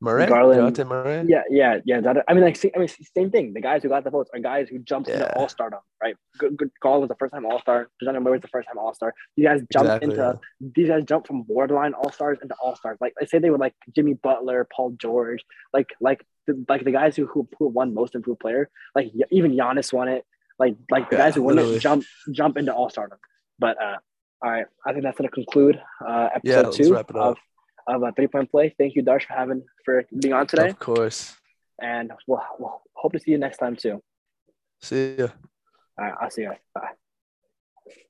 [0.00, 0.26] Murray.
[0.26, 1.24] Garland- Dejounte Murray.
[1.28, 2.00] Yeah, yeah, yeah.
[2.00, 3.52] That, I mean, like, see, I mean, same thing.
[3.52, 6.16] The guys who got the votes are guys who jumped into all stardom, right?
[6.38, 6.70] Good, good.
[6.82, 7.88] Garland was the first time all star.
[8.02, 9.12] Dejounte Murray was the first time all star.
[9.36, 10.70] You guys jumped Exactly, into yeah.
[10.74, 12.98] these guys jumped from borderline all stars into all stars.
[13.00, 15.40] Like I say, they were like Jimmy Butler, Paul George,
[15.72, 18.70] like like the, like the guys who, who who won most improved player.
[18.94, 20.24] Like even Giannis won it.
[20.58, 21.76] Like like the Yeah, guys who won literally.
[21.76, 23.18] it jump jump into all stardom.
[23.58, 23.96] But uh,
[24.42, 27.36] all right, I think that's gonna conclude uh, episode let's two of.
[27.86, 28.74] Of a three point play.
[28.78, 31.34] Thank you, Darsh, for having for being on today, Of course.
[31.80, 34.02] and we'll, we'll hope to see you next time too.
[34.80, 35.28] See ya.
[35.98, 36.52] All right, I'll see you.
[36.74, 36.90] Bye.